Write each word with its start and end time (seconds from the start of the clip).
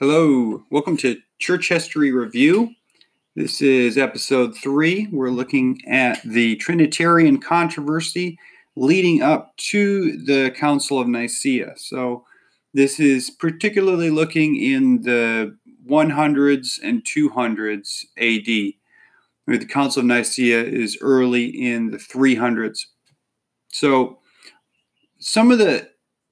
Hello, 0.00 0.62
welcome 0.70 0.96
to 0.98 1.20
Church 1.40 1.70
History 1.70 2.12
Review. 2.12 2.70
This 3.34 3.60
is 3.60 3.98
episode 3.98 4.56
three. 4.56 5.08
We're 5.10 5.30
looking 5.30 5.80
at 5.88 6.22
the 6.22 6.54
Trinitarian 6.54 7.40
controversy 7.40 8.38
leading 8.76 9.22
up 9.22 9.56
to 9.56 10.16
the 10.18 10.52
Council 10.52 11.00
of 11.00 11.08
Nicaea. 11.08 11.72
So, 11.76 12.24
this 12.72 13.00
is 13.00 13.28
particularly 13.28 14.08
looking 14.08 14.54
in 14.54 15.02
the 15.02 15.58
100s 15.90 16.78
and 16.80 17.02
200s 17.02 18.04
AD. 18.18 18.74
The 19.48 19.66
Council 19.66 19.98
of 19.98 20.06
Nicaea 20.06 20.62
is 20.62 20.96
early 21.00 21.46
in 21.46 21.90
the 21.90 21.98
300s. 21.98 22.86
So, 23.66 24.20
some 25.18 25.50
of 25.50 25.58
the 25.58 25.88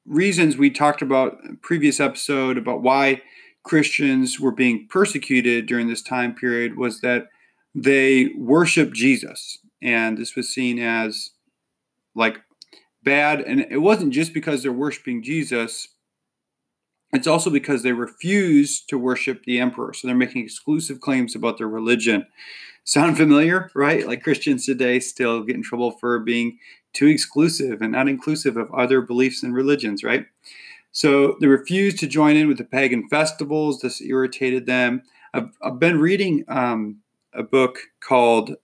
reasons 0.07 0.57
we 0.57 0.71
talked 0.71 1.03
about 1.03 1.39
previous 1.62 1.98
episode 1.98 2.59
about 2.59 2.80
why 2.80 3.23
Christians 3.66 4.38
were 4.38 4.52
being 4.52 4.87
persecuted 4.88 5.66
during 5.66 5.88
this 5.88 6.01
time 6.01 6.37
period 6.37 6.77
was 6.77 7.01
that 7.01 7.27
they 7.74 8.29
worshiped 8.38 8.95
Jesus. 8.95 9.59
And 9.83 10.16
this 10.16 10.37
was 10.37 10.48
seen 10.48 10.79
as 10.79 11.30
like 12.15 12.41
bad. 13.02 13.41
And 13.41 13.66
it 13.69 13.79
wasn't 13.79 14.12
just 14.12 14.33
because 14.33 14.62
they're 14.62 14.73
worshiping 14.73 15.21
Jesus, 15.21 15.88
it's 17.12 17.27
also 17.27 17.51
because 17.51 17.83
they 17.83 17.93
refused 17.93 18.88
to 18.88 18.98
worship 18.98 19.43
the 19.45 19.59
emperor. 19.59 19.93
So 19.93 20.07
they're 20.07 20.16
making 20.16 20.45
exclusive 20.45 21.01
claims 21.01 21.35
about 21.35 21.59
their 21.59 21.69
religion. 21.69 22.24
Sound 22.85 23.16
familiar, 23.16 23.73
right? 23.74 24.07
Like 24.07 24.23
Christians 24.23 24.65
today 24.65 25.01
still 25.01 25.43
get 25.43 25.57
in 25.57 25.62
trouble 25.65 25.91
for 25.91 26.21
being 26.21 26.59
too 26.93 27.09
exclusive 27.09 27.83
and 27.83 27.91
not 27.91 28.09
inclusive 28.09 28.57
of 28.57 28.73
other 28.73 29.01
beliefs 29.01 29.43
and 29.43 29.52
religions, 29.52 30.05
right? 30.05 30.26
So 30.97 31.37
they 31.43 31.47
refused 31.47 31.99
to 31.99 32.07
join 32.07 32.37
in 32.37 32.49
with 32.49 32.57
the 32.57 32.65
pagan 32.65 33.07
festivals. 33.11 33.80
This 33.80 34.01
irritated 34.01 34.65
them. 34.65 35.03
I've, 35.35 35.51
I've 35.63 35.79
been 35.79 36.01
reading 36.01 36.43
um, 36.49 37.03
a 37.35 37.43
book 37.43 37.77
called 38.01 38.55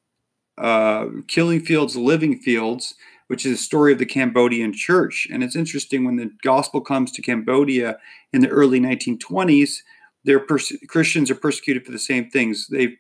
uh, 0.56 1.08
Killing 1.28 1.60
Fields, 1.60 1.94
Living 1.94 2.38
Fields, 2.38 2.94
which 3.26 3.44
is 3.44 3.60
a 3.60 3.62
story 3.62 3.92
of 3.92 3.98
the 3.98 4.06
Cambodian 4.06 4.72
church. 4.72 5.28
And 5.30 5.44
it's 5.44 5.54
interesting 5.54 6.06
when 6.06 6.16
the 6.16 6.30
gospel 6.42 6.80
comes 6.80 7.12
to 7.12 7.20
Cambodia 7.20 7.98
in 8.32 8.40
the 8.40 8.48
early 8.48 8.80
1920s, 8.80 9.80
their 10.24 10.40
pers- 10.40 10.72
Christians 10.88 11.30
are 11.30 11.34
persecuted 11.34 11.84
for 11.84 11.92
the 11.92 11.98
same 11.98 12.30
things. 12.30 12.66
They 12.68 12.94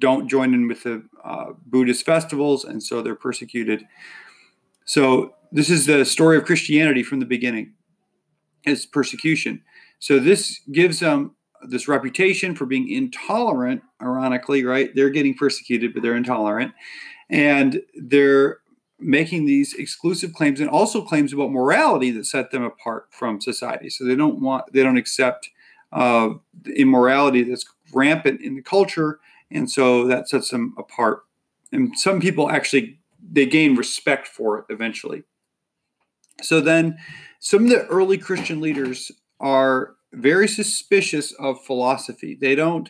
don't 0.00 0.28
join 0.28 0.52
in 0.52 0.66
with 0.66 0.82
the 0.82 1.04
uh, 1.22 1.52
Buddhist 1.64 2.04
festivals, 2.04 2.64
and 2.64 2.82
so 2.82 3.02
they're 3.02 3.14
persecuted. 3.14 3.86
So 4.84 5.36
this 5.52 5.70
is 5.70 5.86
the 5.86 6.04
story 6.04 6.36
of 6.36 6.44
Christianity 6.44 7.04
from 7.04 7.20
the 7.20 7.26
beginning 7.26 7.74
is 8.66 8.86
persecution. 8.86 9.62
So 9.98 10.18
this 10.18 10.60
gives 10.72 11.00
them 11.00 11.34
this 11.68 11.88
reputation 11.88 12.54
for 12.54 12.66
being 12.66 12.90
intolerant, 12.90 13.82
ironically, 14.02 14.64
right? 14.64 14.94
They're 14.94 15.10
getting 15.10 15.34
persecuted, 15.34 15.94
but 15.94 16.02
they're 16.02 16.16
intolerant. 16.16 16.72
And 17.30 17.80
they're 17.94 18.58
making 18.98 19.46
these 19.46 19.74
exclusive 19.74 20.32
claims 20.34 20.60
and 20.60 20.68
also 20.68 21.02
claims 21.02 21.32
about 21.32 21.50
morality 21.50 22.10
that 22.10 22.26
set 22.26 22.50
them 22.50 22.62
apart 22.62 23.06
from 23.10 23.40
society. 23.40 23.90
So 23.90 24.04
they 24.04 24.14
don't 24.14 24.40
want, 24.40 24.72
they 24.72 24.82
don't 24.82 24.96
accept 24.96 25.50
uh, 25.92 26.30
immorality 26.76 27.42
that's 27.42 27.64
rampant 27.92 28.40
in 28.40 28.56
the 28.56 28.62
culture. 28.62 29.20
And 29.50 29.70
so 29.70 30.06
that 30.06 30.28
sets 30.28 30.50
them 30.50 30.74
apart. 30.78 31.22
And 31.72 31.98
some 31.98 32.20
people 32.20 32.50
actually, 32.50 33.00
they 33.32 33.46
gain 33.46 33.74
respect 33.74 34.26
for 34.26 34.58
it 34.58 34.64
eventually. 34.68 35.24
So 36.42 36.60
then 36.60 36.98
some 37.44 37.64
of 37.64 37.68
the 37.68 37.84
early 37.88 38.16
Christian 38.16 38.58
leaders 38.58 39.12
are 39.38 39.96
very 40.14 40.48
suspicious 40.48 41.30
of 41.32 41.62
philosophy. 41.62 42.38
They 42.40 42.54
don't 42.54 42.88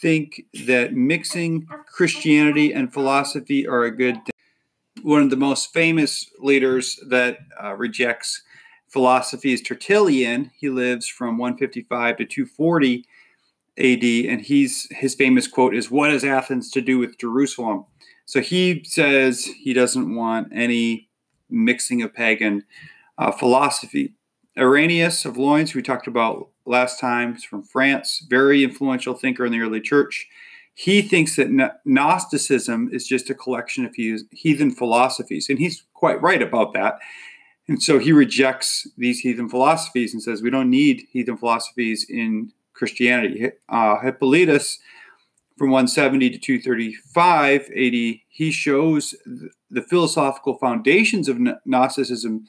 think 0.00 0.42
that 0.66 0.92
mixing 0.92 1.68
Christianity 1.86 2.72
and 2.72 2.92
philosophy 2.92 3.64
are 3.64 3.84
a 3.84 3.96
good 3.96 4.16
thing. 4.16 5.04
One 5.04 5.22
of 5.22 5.30
the 5.30 5.36
most 5.36 5.72
famous 5.72 6.28
leaders 6.40 6.98
that 7.10 7.38
uh, 7.62 7.74
rejects 7.74 8.42
philosophy 8.88 9.52
is 9.52 9.62
Tertullian. 9.62 10.50
He 10.58 10.68
lives 10.68 11.06
from 11.06 11.38
155 11.38 12.16
to 12.16 12.24
240 12.24 13.04
AD, 13.78 14.32
and 14.32 14.40
he's 14.40 14.88
his 14.90 15.14
famous 15.14 15.46
quote 15.46 15.76
is, 15.76 15.92
"What 15.92 16.10
has 16.10 16.24
Athens 16.24 16.72
to 16.72 16.80
do 16.80 16.98
with 16.98 17.18
Jerusalem?" 17.18 17.84
So 18.26 18.40
he 18.40 18.82
says 18.84 19.44
he 19.44 19.72
doesn't 19.72 20.12
want 20.12 20.48
any 20.52 21.08
mixing 21.48 22.02
of 22.02 22.12
pagan 22.12 22.64
uh, 23.18 23.30
philosophy. 23.32 24.14
Irenaeus 24.56 25.24
of 25.24 25.36
Lyons, 25.36 25.74
we 25.74 25.82
talked 25.82 26.06
about 26.06 26.48
last 26.66 27.00
time, 27.00 27.36
is 27.36 27.44
from 27.44 27.62
France, 27.62 28.24
very 28.28 28.62
influential 28.62 29.14
thinker 29.14 29.46
in 29.46 29.52
the 29.52 29.60
early 29.60 29.80
church. 29.80 30.26
He 30.74 31.02
thinks 31.02 31.36
that 31.36 31.80
Gnosticism 31.84 32.90
is 32.92 33.06
just 33.06 33.30
a 33.30 33.34
collection 33.34 33.84
of 33.84 33.94
heathen 33.94 34.70
philosophies, 34.70 35.48
and 35.48 35.58
he's 35.58 35.84
quite 35.94 36.20
right 36.22 36.42
about 36.42 36.72
that. 36.72 36.98
And 37.68 37.82
so 37.82 37.98
he 37.98 38.12
rejects 38.12 38.88
these 38.96 39.20
heathen 39.20 39.48
philosophies 39.48 40.12
and 40.12 40.22
says 40.22 40.42
we 40.42 40.50
don't 40.50 40.70
need 40.70 41.06
heathen 41.10 41.36
philosophies 41.36 42.06
in 42.08 42.52
Christianity. 42.72 43.50
Uh, 43.68 44.00
Hippolytus, 44.00 44.78
from 45.56 45.70
170 45.70 46.30
to 46.30 46.38
235 46.38 47.60
AD, 47.60 47.70
he 48.28 48.50
shows 48.50 49.14
the 49.70 49.82
philosophical 49.82 50.58
foundations 50.58 51.28
of 51.28 51.38
Gnosticism 51.64 52.46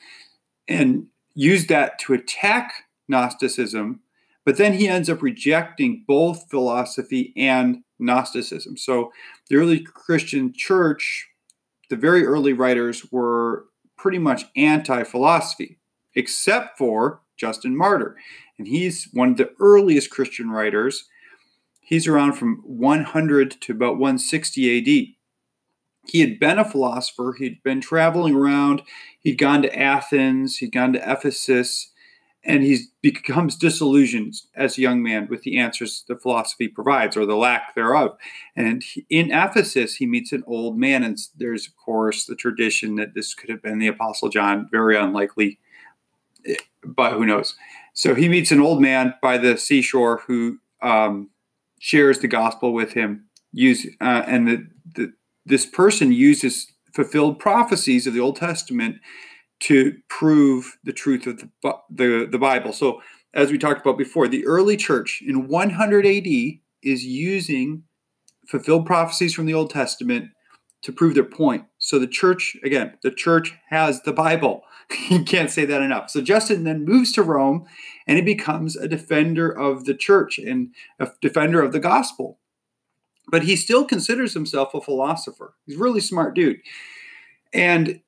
and 0.68 1.08
used 1.36 1.70
that 1.70 2.00
to 2.00 2.14
attack 2.14 2.72
Gnosticism, 3.08 4.02
but 4.46 4.58
then 4.58 4.74
he 4.74 4.88
ends 4.88 5.10
up 5.10 5.22
rejecting 5.22 6.04
both 6.08 6.50
philosophy 6.50 7.34
and 7.36 7.84
Gnosticism. 8.00 8.78
So 8.78 9.12
the 9.50 9.56
early 9.56 9.80
Christian 9.80 10.54
church, 10.54 11.28
the 11.90 11.96
very 11.96 12.26
early 12.26 12.54
writers 12.54 13.06
were 13.12 13.66
pretty 13.98 14.20
much 14.20 14.46
anti 14.56 15.04
philosophy, 15.04 15.80
except 16.16 16.78
for 16.78 17.22
Justin 17.38 17.76
Martyr. 17.76 18.16
And 18.58 18.68
he's 18.68 19.10
one 19.14 19.32
of 19.32 19.38
the 19.38 19.52
earliest 19.60 20.10
Christian 20.10 20.50
writers. 20.50 21.06
He's 21.82 22.08
around 22.08 22.34
from 22.34 22.62
100 22.64 23.52
to 23.62 23.72
about 23.72 23.98
160 23.98 24.78
AD 24.78 25.16
he 26.06 26.20
had 26.20 26.40
been 26.40 26.60
a 26.60 26.70
philosopher. 26.70 27.36
He'd 27.38 27.64
been 27.64 27.82
traveling 27.82 28.36
around. 28.36 28.82
He'd 29.20 29.38
gone 29.38 29.62
to 29.62 29.78
Athens. 29.78 30.58
He'd 30.58 30.72
gone 30.72 30.94
to 30.94 31.12
Ephesus. 31.12 31.92
And 32.46 32.62
he 32.62 32.88
becomes 33.02 33.56
disillusioned 33.56 34.34
as 34.54 34.78
a 34.78 34.82
young 34.82 35.02
man 35.02 35.28
with 35.30 35.44
the 35.44 35.58
answers 35.58 36.04
the 36.10 36.18
philosophy 36.18 36.68
provides 36.68 37.16
or 37.16 37.26
the 37.26 37.38
lack 37.38 37.74
thereof. 37.74 38.18
And 38.54 38.84
in 39.10 39.32
Ephesus, 39.32 39.96
he 39.96 40.06
meets 40.06 40.34
an 40.34 40.44
old 40.46 40.78
man. 40.78 41.04
And 41.04 41.18
there's, 41.38 41.68
of 41.68 41.78
course, 41.78 42.26
the 42.26 42.36
tradition 42.36 42.96
that 42.96 43.14
this 43.16 43.34
could 43.34 43.50
have 43.50 43.62
been 43.62 43.80
the 43.80 43.88
Apostle 43.88 44.28
John. 44.28 44.68
Very 44.70 44.98
unlikely, 44.98 45.58
eh, 46.46 46.56
but 46.84 47.14
who 47.14 47.26
knows? 47.26 47.56
So 47.94 48.14
he 48.14 48.28
meets 48.28 48.52
an 48.52 48.60
old 48.60 48.82
man 48.82 49.14
by 49.22 49.38
the 49.38 49.56
seashore 49.56 50.24
who 50.28 50.60
um, 50.82 51.30
shares 51.80 52.20
the 52.20 52.28
gospel 52.28 52.74
with 52.74 52.92
him. 52.92 53.26
Use 53.54 53.86
uh, 54.02 54.24
and 54.28 54.48
the, 54.48 54.68
the 54.96 55.14
this 55.46 55.66
person 55.66 56.12
uses 56.12 56.68
fulfilled 56.94 57.40
prophecies 57.40 58.08
of 58.08 58.14
the 58.14 58.20
Old 58.20 58.36
Testament 58.36 58.98
to 59.62 59.98
prove 60.10 60.78
the 60.84 60.94
truth 60.94 61.26
of 61.26 61.38
the, 61.38 61.50
the, 61.90 62.28
the 62.30 62.38
Bible. 62.38 62.74
So, 62.74 63.02
as 63.34 63.52
we 63.52 63.58
talked 63.58 63.82
about 63.82 63.98
before, 63.98 64.28
the 64.28 64.46
early 64.46 64.78
church 64.78 65.24
in 65.26 65.48
100 65.48 66.06
AD 66.06 66.28
is 66.84 67.06
using 67.06 67.84
fulfilled 68.48 68.86
prophecies 68.86 69.34
from 69.34 69.48
the 69.48 69.54
Old 69.54 69.72
Testament 69.72 70.30
to 70.84 70.92
prove 70.92 71.16
their 71.16 71.24
point. 71.24 71.66
So, 71.78 71.98
the 71.98 72.08
church, 72.08 72.58
again, 72.64 72.98
the 73.02 73.12
church 73.12 73.54
has 73.70 74.02
the 74.02 74.14
Bible. 74.14 74.64
you 75.10 75.24
can't 75.24 75.50
say 75.50 75.66
that 75.66 75.82
enough. 75.82 76.10
So, 76.10 76.22
Justin 76.22 76.64
then 76.64 76.86
moves 76.86 77.12
to 77.14 77.24
Rome 77.24 77.66
and 78.06 78.18
he 78.18 78.24
becomes 78.24 78.76
a 78.76 78.88
defender 78.88 79.50
of 79.50 79.86
the 79.86 79.96
church 79.96 80.38
and 80.38 80.74
a 81.00 81.10
defender 81.22 81.62
of 81.62 81.72
the 81.72 81.80
gospel 81.80 82.40
but 83.34 83.46
he 83.46 83.56
still 83.56 83.84
considers 83.84 84.36
himself 84.36 84.76
a 84.76 84.80
philosopher. 84.80 85.56
He's 85.66 85.76
a 85.76 85.80
really 85.80 86.02
smart 86.02 86.36
dude. 86.36 86.60
And 87.52 88.00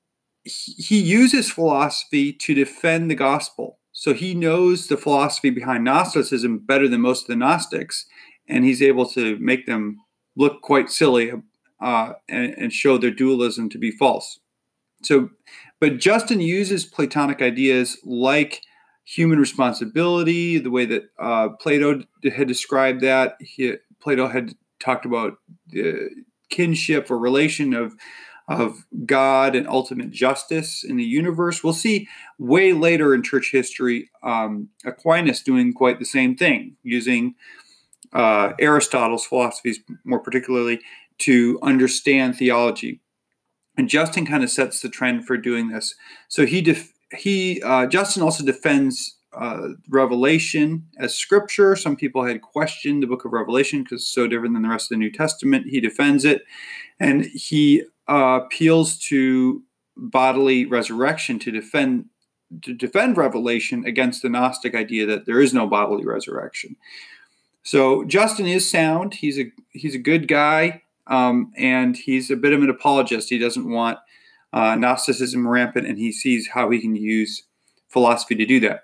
he 0.43 0.99
uses 0.99 1.49
philosophy 1.49 2.31
to 2.31 2.53
defend 2.53 3.09
the 3.09 3.15
gospel. 3.15 3.79
So 3.91 4.13
he 4.13 4.35
knows 4.35 4.85
the 4.85 4.97
philosophy 4.97 5.49
behind 5.49 5.83
Gnosticism 5.83 6.59
better 6.59 6.87
than 6.87 7.01
most 7.01 7.23
of 7.23 7.29
the 7.29 7.37
Gnostics, 7.37 8.05
and 8.47 8.65
he's 8.65 8.83
able 8.83 9.07
to 9.13 9.39
make 9.39 9.65
them 9.65 9.97
look 10.35 10.61
quite 10.61 10.91
silly 10.91 11.31
uh, 11.81 12.13
and, 12.29 12.53
and 12.55 12.71
show 12.71 12.99
their 12.99 13.09
dualism 13.09 13.67
to 13.69 13.79
be 13.79 13.89
false. 13.89 14.39
So, 15.01 15.31
but 15.79 15.97
Justin 15.97 16.39
uses 16.39 16.85
Platonic 16.85 17.41
ideas 17.41 17.97
like 18.05 18.61
human 19.05 19.39
responsibility, 19.39 20.59
the 20.59 20.69
way 20.69 20.85
that 20.85 21.09
uh, 21.17 21.49
Plato 21.59 22.03
had 22.31 22.47
described 22.47 23.01
that. 23.01 23.37
He, 23.39 23.73
Plato 23.99 24.27
had 24.27 24.53
talked 24.85 25.05
about 25.05 25.37
the 25.67 26.09
kinship 26.49 27.09
or 27.09 27.17
relation 27.17 27.73
of 27.73 27.95
of 28.47 28.85
God 29.07 29.55
and 29.55 29.67
ultimate 29.67 30.11
justice 30.11 30.83
in 30.83 30.97
the 30.97 31.03
universe. 31.03 31.63
We'll 31.63 31.73
see 31.73 32.07
way 32.37 32.73
later 32.73 33.15
in 33.15 33.23
church 33.23 33.49
history 33.51 34.11
um, 34.21 34.69
Aquinas 34.85 35.41
doing 35.41 35.73
quite 35.73 35.97
the 35.97 36.05
same 36.05 36.35
thing, 36.35 36.75
using 36.83 37.33
uh, 38.13 38.53
Aristotle's 38.59 39.25
philosophies 39.25 39.79
more 40.03 40.19
particularly 40.19 40.79
to 41.19 41.57
understand 41.63 42.37
theology. 42.37 43.01
And 43.77 43.89
Justin 43.89 44.27
kind 44.27 44.43
of 44.43 44.51
sets 44.51 44.79
the 44.79 44.89
trend 44.89 45.25
for 45.25 45.37
doing 45.37 45.69
this. 45.69 45.95
So 46.27 46.45
he 46.45 46.61
def- 46.61 46.93
he 47.17 47.61
uh, 47.63 47.87
Justin 47.87 48.21
also 48.21 48.45
defends 48.45 49.17
uh, 49.37 49.69
Revelation 49.89 50.87
as 50.97 51.15
scripture. 51.15 51.75
Some 51.75 51.95
people 51.95 52.25
had 52.25 52.41
questioned 52.41 53.03
the 53.03 53.07
book 53.07 53.25
of 53.25 53.33
Revelation 53.33 53.83
because 53.83 54.01
it's 54.01 54.13
so 54.13 54.27
different 54.27 54.53
than 54.53 54.63
the 54.63 54.69
rest 54.69 54.91
of 54.91 54.95
the 54.95 54.99
New 54.99 55.11
Testament. 55.11 55.67
He 55.67 55.79
defends 55.79 56.25
it, 56.25 56.43
and 56.99 57.25
he 57.25 57.83
uh, 58.07 58.41
appeals 58.43 58.97
to 59.09 59.63
bodily 59.97 60.65
resurrection 60.65 61.39
to 61.39 61.51
defend 61.51 62.05
to 62.61 62.73
defend 62.73 63.17
Revelation 63.17 63.85
against 63.85 64.21
the 64.21 64.29
Gnostic 64.29 64.75
idea 64.75 65.05
that 65.07 65.25
there 65.25 65.41
is 65.41 65.53
no 65.53 65.67
bodily 65.67 66.05
resurrection. 66.05 66.75
So 67.63 68.03
Justin 68.03 68.45
is 68.45 68.69
sound. 68.69 69.15
He's 69.15 69.39
a 69.39 69.51
he's 69.71 69.95
a 69.95 69.99
good 69.99 70.27
guy, 70.27 70.83
um, 71.07 71.51
and 71.57 71.97
he's 71.97 72.29
a 72.29 72.35
bit 72.35 72.53
of 72.53 72.61
an 72.61 72.69
apologist. 72.69 73.29
He 73.29 73.39
doesn't 73.39 73.69
want 73.69 73.97
uh, 74.53 74.75
Gnosticism 74.75 75.47
rampant, 75.47 75.87
and 75.87 75.97
he 75.97 76.11
sees 76.11 76.49
how 76.49 76.69
he 76.69 76.79
can 76.79 76.95
use 76.95 77.43
philosophy 77.89 78.35
to 78.35 78.45
do 78.45 78.59
that. 78.61 78.81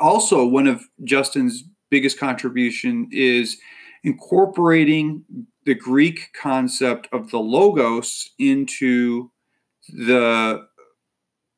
Also, 0.00 0.46
one 0.46 0.66
of 0.66 0.84
Justin's 1.04 1.64
biggest 1.90 2.18
contribution 2.18 3.08
is 3.12 3.58
incorporating 4.02 5.24
the 5.64 5.74
Greek 5.74 6.30
concept 6.34 7.08
of 7.12 7.30
the 7.30 7.38
logos 7.38 8.30
into 8.38 9.30
the 9.88 10.66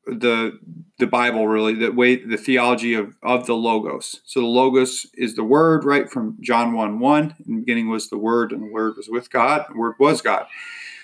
the 0.07 0.57
the 0.99 1.07
Bible 1.07 1.49
really 1.49 1.75
the 1.75 1.91
way 1.91 2.17
the 2.17 2.37
theology 2.37 2.95
of 2.95 3.17
of 3.23 3.47
the 3.47 3.55
logos. 3.55 4.21
So 4.25 4.41
the 4.41 4.47
logos 4.47 5.07
is 5.15 5.35
the 5.35 5.45
word 5.45 5.85
right 5.85 6.09
from 6.09 6.37
John 6.41 6.73
1 6.75 7.01
1. 7.01 7.35
In 7.47 7.55
the 7.55 7.61
beginning 7.61 7.89
was 7.89 8.09
the 8.09 8.19
word 8.19 8.53
and 8.53 8.63
the 8.63 8.73
word 8.73 8.95
was 8.97 9.09
with 9.09 9.31
God, 9.31 9.67
the 9.69 9.77
word 9.77 9.95
was 9.99 10.23
God. 10.23 10.47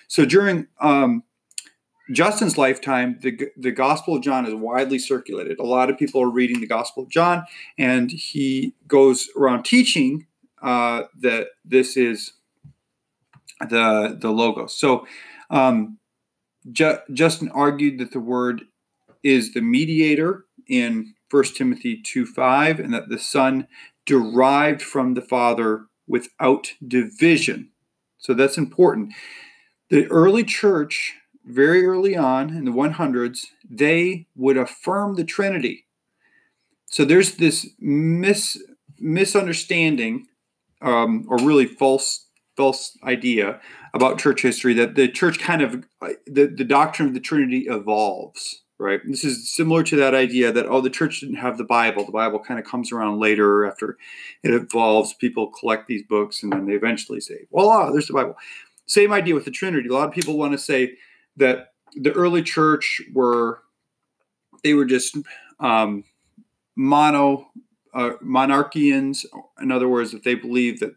So 0.06 0.24
during 0.24 0.68
um, 0.80 1.24
Justin's 2.10 2.58
lifetime, 2.58 3.18
the, 3.20 3.48
the 3.56 3.70
Gospel 3.70 4.16
of 4.16 4.22
John 4.22 4.44
is 4.44 4.54
widely 4.54 4.98
circulated. 4.98 5.58
A 5.60 5.64
lot 5.64 5.88
of 5.88 5.98
people 5.98 6.22
are 6.22 6.30
reading 6.30 6.60
the 6.60 6.66
Gospel 6.66 7.04
of 7.04 7.08
John, 7.08 7.44
and 7.78 8.10
he 8.10 8.74
goes 8.88 9.28
around 9.36 9.64
teaching 9.64 10.26
uh, 10.62 11.04
that 11.20 11.48
this 11.64 11.96
is 11.96 12.32
the 13.60 14.16
the 14.20 14.30
logos. 14.30 14.76
So 14.76 15.06
um, 15.50 15.98
Ju- 16.70 16.98
Justin 17.12 17.50
argued 17.50 17.98
that 17.98 18.12
the 18.12 18.20
word 18.20 18.62
is 19.22 19.52
the 19.52 19.60
mediator 19.60 20.46
in 20.68 21.14
1 21.30 21.44
Timothy 21.56 22.00
2 22.02 22.26
5, 22.26 22.80
and 22.80 22.92
that 22.92 23.08
the 23.08 23.18
Son 23.18 23.66
derived 24.06 24.82
from 24.82 25.14
the 25.14 25.22
Father 25.22 25.86
without 26.06 26.72
division. 26.86 27.70
So 28.18 28.34
that's 28.34 28.58
important. 28.58 29.12
The 29.90 30.06
early 30.06 30.44
church, 30.44 31.14
very 31.44 31.84
early 31.84 32.16
on 32.16 32.50
in 32.50 32.64
the 32.64 32.70
100s, 32.70 33.46
they 33.68 34.26
would 34.36 34.56
affirm 34.56 35.16
the 35.16 35.24
Trinity. 35.24 35.86
So 36.86 37.04
there's 37.04 37.36
this 37.36 37.68
mis- 37.78 38.62
misunderstanding, 38.98 40.26
um, 40.80 41.26
or 41.28 41.38
really 41.38 41.66
false 41.66 42.26
false 42.54 42.98
idea 43.02 43.58
about 43.94 44.18
church 44.18 44.42
history 44.42 44.74
that 44.74 44.94
the 44.94 45.08
church 45.08 45.38
kind 45.38 45.62
of 45.62 45.86
the, 46.26 46.46
the 46.46 46.64
doctrine 46.64 47.08
of 47.08 47.14
the 47.14 47.20
trinity 47.20 47.60
evolves 47.60 48.62
right? 48.82 49.00
This 49.06 49.22
is 49.22 49.48
similar 49.48 49.84
to 49.84 49.96
that 49.96 50.14
idea 50.14 50.50
that 50.50 50.66
oh 50.66 50.80
the 50.80 50.90
church 50.90 51.20
didn't 51.20 51.36
have 51.36 51.56
the 51.56 51.64
bible. 51.64 52.04
The 52.04 52.12
bible 52.12 52.40
kind 52.40 52.58
of 52.58 52.66
comes 52.66 52.90
around 52.90 53.20
later 53.20 53.64
after 53.64 53.96
it 54.42 54.52
evolves. 54.52 55.14
People 55.14 55.46
collect 55.46 55.86
these 55.86 56.02
books 56.02 56.42
and 56.42 56.52
then 56.52 56.66
they 56.66 56.72
eventually 56.72 57.20
say 57.20 57.46
voila 57.50 57.90
there's 57.90 58.08
the 58.08 58.12
bible. 58.12 58.36
Same 58.86 59.12
idea 59.12 59.34
with 59.34 59.44
the 59.44 59.50
trinity. 59.50 59.88
A 59.88 59.92
lot 59.92 60.08
of 60.08 60.14
people 60.14 60.36
want 60.36 60.52
to 60.52 60.58
say 60.58 60.96
that 61.36 61.72
the 61.94 62.12
early 62.12 62.42
church 62.42 63.02
were 63.12 63.62
they 64.62 64.74
were 64.74 64.84
just 64.84 65.16
um, 65.60 66.04
mono 66.76 67.48
uh, 67.94 68.12
monarchians 68.24 69.26
in 69.60 69.70
other 69.70 69.88
words 69.88 70.12
that 70.12 70.24
they 70.24 70.34
believe 70.34 70.80
that 70.80 70.94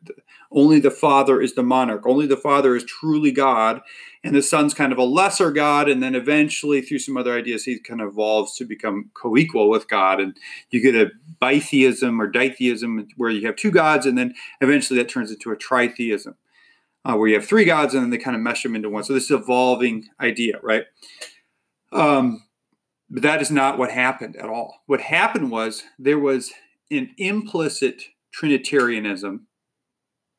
only 0.56 0.80
the 0.80 0.92
Father 0.92 1.42
is 1.42 1.54
the 1.54 1.64
monarch. 1.64 2.06
Only 2.06 2.28
the 2.28 2.38
Father 2.38 2.76
is 2.76 2.86
truly 2.86 3.32
God, 3.32 3.82
and 4.24 4.34
the 4.34 4.42
Son's 4.42 4.74
kind 4.74 4.94
of 4.94 4.98
a 4.98 5.04
lesser 5.04 5.52
God. 5.52 5.90
And 5.90 6.02
then 6.02 6.16
eventually, 6.16 6.82
through 6.82 7.00
some 7.00 7.18
other 7.18 7.38
ideas, 7.38 7.66
he 7.66 7.78
kind 7.80 8.02
of 8.02 8.10
evolves 8.10 8.56
to 8.58 8.66
become 8.66 9.12
co 9.14 9.36
equal 9.36 9.70
with 9.70 9.90
God. 9.90 10.22
And 10.22 10.38
you 10.70 10.82
get 10.82 10.96
a 10.96 11.12
bitheism 11.42 12.20
or 12.20 12.28
ditheism 12.28 13.08
where 13.18 13.30
you 13.30 13.46
have 13.46 13.58
two 13.58 13.72
gods, 13.72 14.06
and 14.06 14.18
then 14.18 14.34
eventually 14.62 14.98
that 15.00 15.10
turns 15.10 15.30
into 15.30 15.52
a 15.52 15.58
tritheism. 15.58 16.36
Uh, 17.06 17.16
where 17.16 17.28
you 17.28 17.36
have 17.36 17.46
three 17.46 17.66
gods 17.66 17.94
and 17.94 18.02
then 18.02 18.10
they 18.10 18.18
kind 18.18 18.36
of 18.36 18.42
mesh 18.42 18.64
them 18.64 18.76
into 18.76 18.90
one. 18.90 19.04
So 19.04 19.14
this 19.14 19.30
evolving 19.30 20.08
idea, 20.20 20.60
right? 20.64 20.86
Um, 21.92 22.44
but 23.10 23.22
that 23.22 23.42
is 23.44 23.52
not 23.52 23.78
what 23.78 23.92
happened 23.92 24.36
at 24.38 24.50
all. 24.50 24.82
What 24.88 25.02
happened 25.02 25.52
was 25.52 25.84
there 26.00 26.18
was 26.18 26.52
an 26.90 27.12
implicit 27.18 28.02
Trinitarianism 28.32 29.48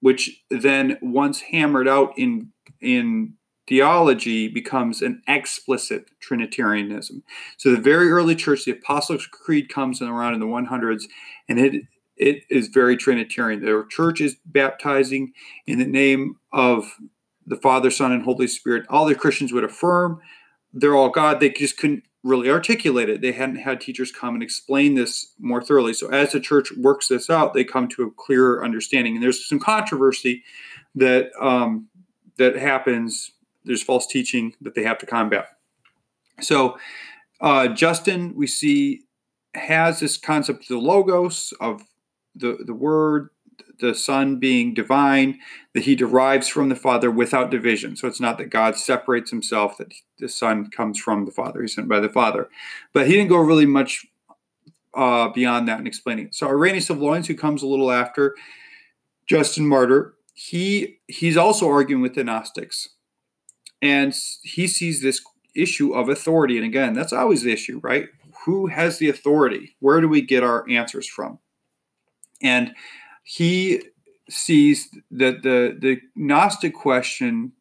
which 0.00 0.42
then 0.50 0.98
once 1.00 1.40
hammered 1.40 1.88
out 1.88 2.12
in 2.16 2.52
in 2.80 3.34
theology 3.68 4.46
becomes 4.46 5.02
an 5.02 5.20
explicit 5.26 6.08
Trinitarianism. 6.20 7.24
So 7.56 7.72
the 7.72 7.80
very 7.80 8.10
early 8.10 8.36
church, 8.36 8.64
the 8.64 8.70
Apostles' 8.70 9.26
Creed 9.26 9.68
comes 9.68 10.00
around 10.00 10.34
in 10.34 10.40
the 10.40 10.46
100s, 10.46 11.06
and 11.48 11.58
it 11.58 11.82
it 12.16 12.44
is 12.48 12.68
very 12.68 12.96
Trinitarian. 12.96 13.60
The 13.60 13.86
church 13.90 14.20
is 14.20 14.36
baptizing 14.44 15.32
in 15.66 15.78
the 15.78 15.86
name 15.86 16.36
of 16.52 16.96
the 17.46 17.56
Father, 17.56 17.90
Son, 17.90 18.12
and 18.12 18.22
Holy 18.22 18.46
Spirit. 18.46 18.86
All 18.88 19.06
the 19.06 19.14
Christians 19.14 19.52
would 19.52 19.64
affirm 19.64 20.20
they're 20.72 20.94
all 20.94 21.08
God. 21.08 21.40
They 21.40 21.50
just 21.50 21.78
couldn't 21.78 22.04
really 22.22 22.50
articulate 22.50 23.08
it. 23.08 23.22
They 23.22 23.32
hadn't 23.32 23.56
had 23.56 23.80
teachers 23.80 24.12
come 24.12 24.34
and 24.34 24.42
explain 24.42 24.94
this 24.94 25.32
more 25.38 25.62
thoroughly. 25.62 25.94
So 25.94 26.08
as 26.08 26.32
the 26.32 26.40
church 26.40 26.70
works 26.76 27.08
this 27.08 27.30
out, 27.30 27.54
they 27.54 27.64
come 27.64 27.88
to 27.88 28.02
a 28.02 28.10
clearer 28.10 28.64
understanding. 28.64 29.14
And 29.14 29.22
there's 29.22 29.48
some 29.48 29.60
controversy 29.60 30.44
that 30.94 31.30
um, 31.40 31.88
that 32.36 32.56
happens. 32.56 33.30
There's 33.64 33.82
false 33.82 34.06
teaching 34.06 34.54
that 34.60 34.74
they 34.74 34.82
have 34.82 34.98
to 34.98 35.06
combat. 35.06 35.48
So 36.40 36.78
uh, 37.40 37.68
Justin, 37.68 38.34
we 38.36 38.46
see, 38.46 39.02
has 39.54 40.00
this 40.00 40.16
concept 40.18 40.62
of 40.62 40.68
the 40.68 40.78
logos 40.78 41.54
of 41.60 41.82
the 42.36 42.58
the 42.64 42.74
word, 42.74 43.30
the 43.80 43.94
Son 43.94 44.36
being 44.38 44.74
divine, 44.74 45.38
that 45.74 45.84
he 45.84 45.94
derives 45.94 46.48
from 46.48 46.68
the 46.68 46.76
Father 46.76 47.10
without 47.10 47.50
division. 47.50 47.96
So 47.96 48.08
it's 48.08 48.20
not 48.20 48.38
that 48.38 48.50
God 48.50 48.76
separates 48.76 49.30
himself, 49.30 49.78
that 49.78 49.92
the 50.18 50.28
Son 50.28 50.70
comes 50.70 50.98
from 50.98 51.24
the 51.24 51.32
Father, 51.32 51.62
he's 51.62 51.74
sent 51.74 51.88
by 51.88 52.00
the 52.00 52.08
Father. 52.08 52.48
But 52.92 53.06
he 53.06 53.14
didn't 53.14 53.28
go 53.28 53.38
really 53.38 53.66
much 53.66 54.06
uh, 54.94 55.28
beyond 55.28 55.68
that 55.68 55.78
in 55.80 55.86
explaining 55.86 56.26
it. 56.26 56.34
So 56.34 56.48
Irenaeus 56.48 56.90
of 56.90 56.98
Lyons, 56.98 57.28
who 57.28 57.34
comes 57.34 57.62
a 57.62 57.66
little 57.66 57.90
after 57.90 58.34
Justin 59.26 59.66
Martyr, 59.66 60.14
he 60.32 60.98
he's 61.06 61.36
also 61.36 61.68
arguing 61.68 62.02
with 62.02 62.14
the 62.14 62.24
Gnostics. 62.24 62.90
And 63.82 64.14
he 64.42 64.66
sees 64.66 65.02
this 65.02 65.20
issue 65.54 65.92
of 65.92 66.08
authority. 66.08 66.56
And 66.56 66.66
again, 66.66 66.94
that's 66.94 67.12
always 67.12 67.42
the 67.42 67.52
issue, 67.52 67.80
right? 67.82 68.08
Who 68.44 68.68
has 68.68 68.98
the 68.98 69.08
authority? 69.08 69.76
Where 69.80 70.00
do 70.00 70.08
we 70.08 70.22
get 70.22 70.42
our 70.42 70.68
answers 70.68 71.06
from? 71.06 71.38
And 72.42 72.74
he 73.22 73.82
sees 74.28 74.88
that 75.10 75.42
the 75.42 75.76
the 75.78 76.00
Gnostic 76.14 76.74
question 76.74 77.52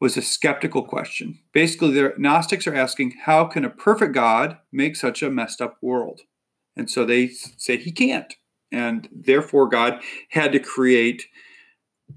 was 0.00 0.16
a 0.16 0.22
skeptical 0.22 0.82
question. 0.82 1.38
Basically, 1.52 1.90
the 1.90 2.12
Gnostics 2.18 2.66
are 2.66 2.74
asking, 2.74 3.14
how 3.24 3.44
can 3.46 3.64
a 3.64 3.70
perfect 3.70 4.12
God 4.12 4.58
make 4.70 4.94
such 4.94 5.22
a 5.22 5.30
messed 5.30 5.62
up 5.62 5.78
world? 5.80 6.20
And 6.76 6.90
so 6.90 7.04
they 7.04 7.28
say 7.28 7.78
he 7.78 7.90
can't. 7.90 8.34
And 8.70 9.08
therefore, 9.10 9.68
God 9.68 10.02
had 10.30 10.52
to 10.52 10.58
create 10.58 11.26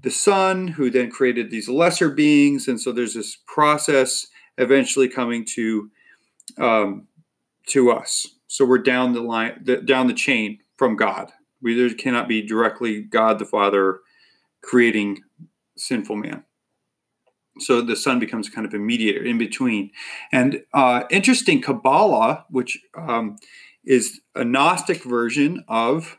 the 0.02 0.10
Son, 0.10 0.68
who 0.68 0.90
then 0.90 1.10
created 1.10 1.50
these 1.50 1.68
lesser 1.68 2.10
beings. 2.10 2.68
And 2.68 2.80
so 2.80 2.92
there's 2.92 3.14
this 3.14 3.38
process 3.46 4.26
eventually 4.58 5.08
coming 5.08 5.44
to 5.54 5.90
um, 6.58 7.06
to 7.68 7.90
us. 7.90 8.26
So 8.46 8.64
we're 8.64 8.78
down 8.78 9.12
the 9.12 9.20
line, 9.20 9.60
the, 9.62 9.76
down 9.76 10.06
the 10.06 10.14
chain 10.14 10.58
from 10.76 10.96
God. 10.96 11.32
We 11.62 11.74
there 11.74 11.94
cannot 11.94 12.28
be 12.28 12.42
directly 12.42 13.02
God 13.02 13.38
the 13.38 13.44
Father 13.44 14.00
creating 14.62 15.22
sinful 15.76 16.16
man. 16.16 16.44
So 17.58 17.82
the 17.82 17.96
Son 17.96 18.18
becomes 18.18 18.48
kind 18.48 18.66
of 18.66 18.74
a 18.74 18.78
mediator 18.78 19.22
in 19.22 19.38
between. 19.38 19.90
And 20.32 20.62
uh, 20.72 21.04
interesting, 21.10 21.60
Kabbalah, 21.60 22.46
which 22.48 22.78
um, 22.96 23.36
is 23.84 24.20
a 24.34 24.44
Gnostic 24.44 25.02
version 25.04 25.64
of 25.68 26.18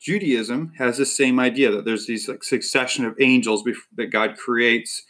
Judaism, 0.00 0.72
has 0.78 0.96
the 0.96 1.06
same 1.06 1.38
idea 1.38 1.70
that 1.70 1.84
there's 1.84 2.06
these 2.06 2.28
like 2.28 2.42
succession 2.42 3.04
of 3.04 3.14
angels 3.20 3.64
that 3.96 4.06
God 4.06 4.36
creates 4.36 5.04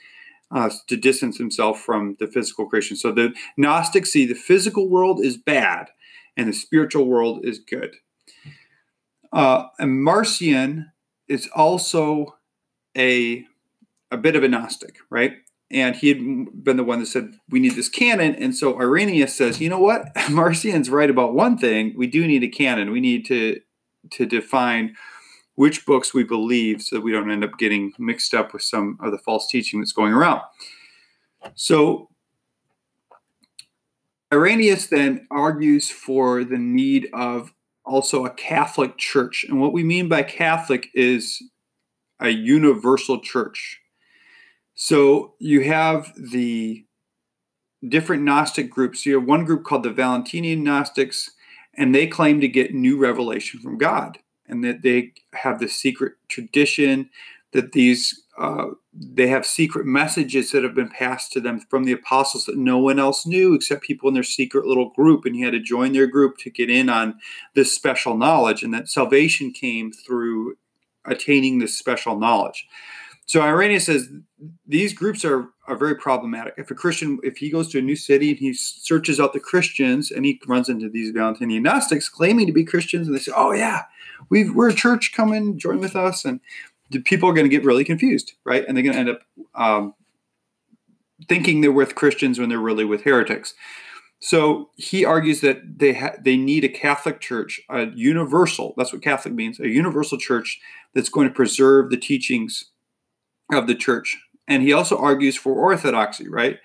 uh, 0.55 0.71
to 0.89 0.97
distance 0.97 1.39
himself 1.39 1.81
from 1.81 2.17
the 2.19 2.27
physical 2.27 2.67
creation. 2.67 2.97
So 2.97 3.13
the 3.13 3.35
Gnostics 3.57 4.13
see 4.13 4.27
the 4.27 4.35
physical 4.35 4.89
world 4.89 5.25
is 5.25 5.37
bad 5.37 5.91
and 6.37 6.49
the 6.49 6.53
spiritual 6.53 7.07
world 7.07 7.45
is 7.45 7.59
good. 7.59 7.97
Uh, 9.33 9.65
and 9.79 10.03
Marcion 10.03 10.93
is 11.29 11.49
also 11.55 12.37
a 12.97 13.47
a 14.11 14.17
bit 14.19 14.37
of 14.37 14.45
a 14.45 14.49
Gnostic, 14.49 14.97
right? 15.09 15.37
And 15.71 15.97
he 15.97 16.09
had 16.09 16.19
been 16.63 16.77
the 16.77 16.85
one 16.85 17.01
that 17.01 17.07
said 17.07 17.33
we 17.49 17.61
need 17.61 17.77
this 17.77 17.89
canon. 17.89 18.35
And 18.35 18.55
so 18.55 18.79
Irenaeus 18.79 19.35
says, 19.35 19.59
you 19.59 19.71
know 19.71 19.79
what, 19.79 20.05
Marcion's 20.31 20.91
right 20.91 21.09
about 21.09 21.35
one 21.35 21.57
thing. 21.57 21.95
We 21.97 22.07
do 22.07 22.27
need 22.27 22.45
a 22.45 22.49
canon. 22.49 22.91
We 22.91 23.01
need 23.01 23.25
to 23.27 23.61
to 24.11 24.27
define 24.27 24.97
which 25.55 25.87
books 25.87 26.13
we 26.13 26.25
believe 26.25 26.83
so 26.83 26.97
that 26.97 27.03
we 27.03 27.13
don't 27.13 27.31
end 27.31 27.45
up 27.45 27.59
getting 27.59 27.93
mixed 27.99 28.35
up 28.35 28.53
with 28.53 28.63
some 28.63 28.99
of 29.01 29.13
the 29.13 29.19
false 29.19 29.49
teaching 29.49 29.81
that's 29.81 29.93
going 29.93 30.13
around. 30.13 30.41
So 31.55 32.09
Irenaeus 34.33 34.87
then 34.87 35.27
argues 35.31 35.91
for 35.91 36.43
the 36.43 36.59
need 36.59 37.09
of 37.13 37.53
also 37.85 38.25
a 38.25 38.31
Catholic 38.31 38.97
church. 38.97 39.45
And 39.49 39.61
what 39.61 39.73
we 39.73 39.83
mean 39.85 40.09
by 40.09 40.23
Catholic 40.23 40.89
is 40.95 41.43
a 42.21 42.31
universal 42.31 43.21
church. 43.21 43.81
So 44.75 45.35
you 45.39 45.63
have 45.63 46.13
the 46.17 46.87
different 47.87 48.23
Gnostic 48.23 48.71
groups. 48.71 49.05
You 49.05 49.19
have 49.19 49.29
one 49.29 49.45
group 49.45 49.65
called 49.65 49.83
the 49.83 49.91
Valentinian 49.91 50.63
Gnostics, 50.63 51.31
and 51.75 51.95
they 51.95 52.07
claim 52.07 52.41
to 52.41 52.49
get 52.49 52.75
new 52.75 52.97
revelation 52.99 53.61
from 53.61 53.79
God 53.79 54.19
and 54.47 54.63
that 54.65 54.83
they 54.83 55.13
have 55.35 55.59
the 55.59 55.69
secret 55.69 56.15
tradition 56.29 57.11
that 57.53 57.73
these 57.73 58.23
uh, 58.39 58.69
they 58.95 59.29
have 59.29 59.47
secret 59.47 59.87
messages 59.87 60.51
that 60.51 60.63
have 60.63 60.75
been 60.75 60.89
passed 60.89 61.33
to 61.33 61.41
them 61.41 61.59
from 61.59 61.85
the 61.85 61.93
apostles 61.93 62.45
that 62.45 62.59
no 62.59 62.79
one 62.79 62.99
else 62.99 63.27
knew 63.27 63.55
except 63.55 63.83
people 63.83 64.09
in 64.09 64.15
their 64.15 64.23
secret 64.23 64.67
little 64.67 64.91
group 64.91 65.25
and 65.25 65.35
you 65.35 65.45
had 65.45 65.53
to 65.53 65.61
join 65.61 65.93
their 65.93 66.07
group 66.07 66.37
to 66.37 66.51
get 66.51 66.69
in 66.69 66.89
on 66.91 67.15
this 67.55 67.75
special 67.75 68.17
knowledge 68.17 68.63
and 68.63 68.75
that 68.75 68.89
salvation 68.89 69.51
came 69.51 69.91
through 69.91 70.57
attaining 71.07 71.59
this 71.59 71.77
special 71.77 72.19
knowledge 72.19 72.67
so 73.27 73.41
Irenaeus 73.41 73.87
says 73.87 74.09
these 74.67 74.93
groups 74.93 75.25
are, 75.25 75.49
are 75.67 75.77
very 75.77 75.95
problematic. 75.95 76.55
If 76.59 76.71
a 76.71 76.75
Christian, 76.75 77.19
if 77.23 77.39
he 77.39 77.51
goes 77.51 77.69
to 77.69 77.79
a 77.79 77.83
new 77.83 77.97
city 77.97 78.31
and 78.31 78.39
he 78.39 78.53
searches 78.53 79.21
out 79.21 79.33
the 79.33 79.41
Christians 79.41 80.11
and 80.11 80.27
he 80.27 80.41
runs 80.47 80.69
into 80.69 80.89
these 80.89 81.13
Valentinian 81.13 81.63
Gnostics 81.63 82.09
claiming 82.09 82.47
to 82.47 82.53
be 82.53 82.65
Christians, 82.65 83.07
and 83.07 83.17
they 83.17 83.21
say, 83.21 83.33
"Oh 83.35 83.53
yeah, 83.53 83.85
we 84.29 84.49
are 84.49 84.69
a 84.69 84.75
church, 84.75 85.13
come 85.15 85.33
and 85.33 85.59
join 85.59 85.79
with 85.79 85.95
us," 85.95 86.25
and 86.25 86.41
people 87.01 87.29
are 87.29 87.33
going 87.33 87.49
to 87.49 87.57
get 87.57 87.65
really 87.65 87.85
confused, 87.85 88.33
right? 88.45 88.65
And 88.67 88.77
they're 88.77 88.85
going 88.85 88.95
to 88.95 89.01
end 89.01 89.11
up 89.11 89.23
um, 89.55 89.95
thinking 91.29 91.61
they're 91.61 91.73
with 91.73 91.95
Christians 91.95 92.39
when 92.39 92.49
they're 92.49 92.59
really 92.59 92.85
with 92.85 93.03
heretics. 93.03 93.55
So 94.21 94.71
he 94.77 95.05
argues 95.05 95.41
that 95.41 95.79
they 95.79 95.95
ha- 95.95 96.15
they 96.21 96.37
need 96.37 96.65
a 96.65 96.69
Catholic 96.69 97.21
church, 97.21 97.61
a 97.69 97.87
universal. 97.87 98.73
That's 98.77 98.93
what 98.93 99.03
Catholic 99.03 99.35
means, 99.35 99.59
a 99.59 99.69
universal 99.69 100.17
church 100.17 100.61
that's 100.95 101.09
going 101.09 101.27
to 101.29 101.35
preserve 101.35 101.91
the 101.91 101.97
teachings 101.97 102.71
of 103.53 103.67
the 103.67 103.75
church. 103.75 104.17
And 104.47 104.63
he 104.63 104.73
also 104.73 104.97
argues 104.97 105.37
for 105.37 105.55
orthodoxy, 105.55 106.29
right? 106.29 106.59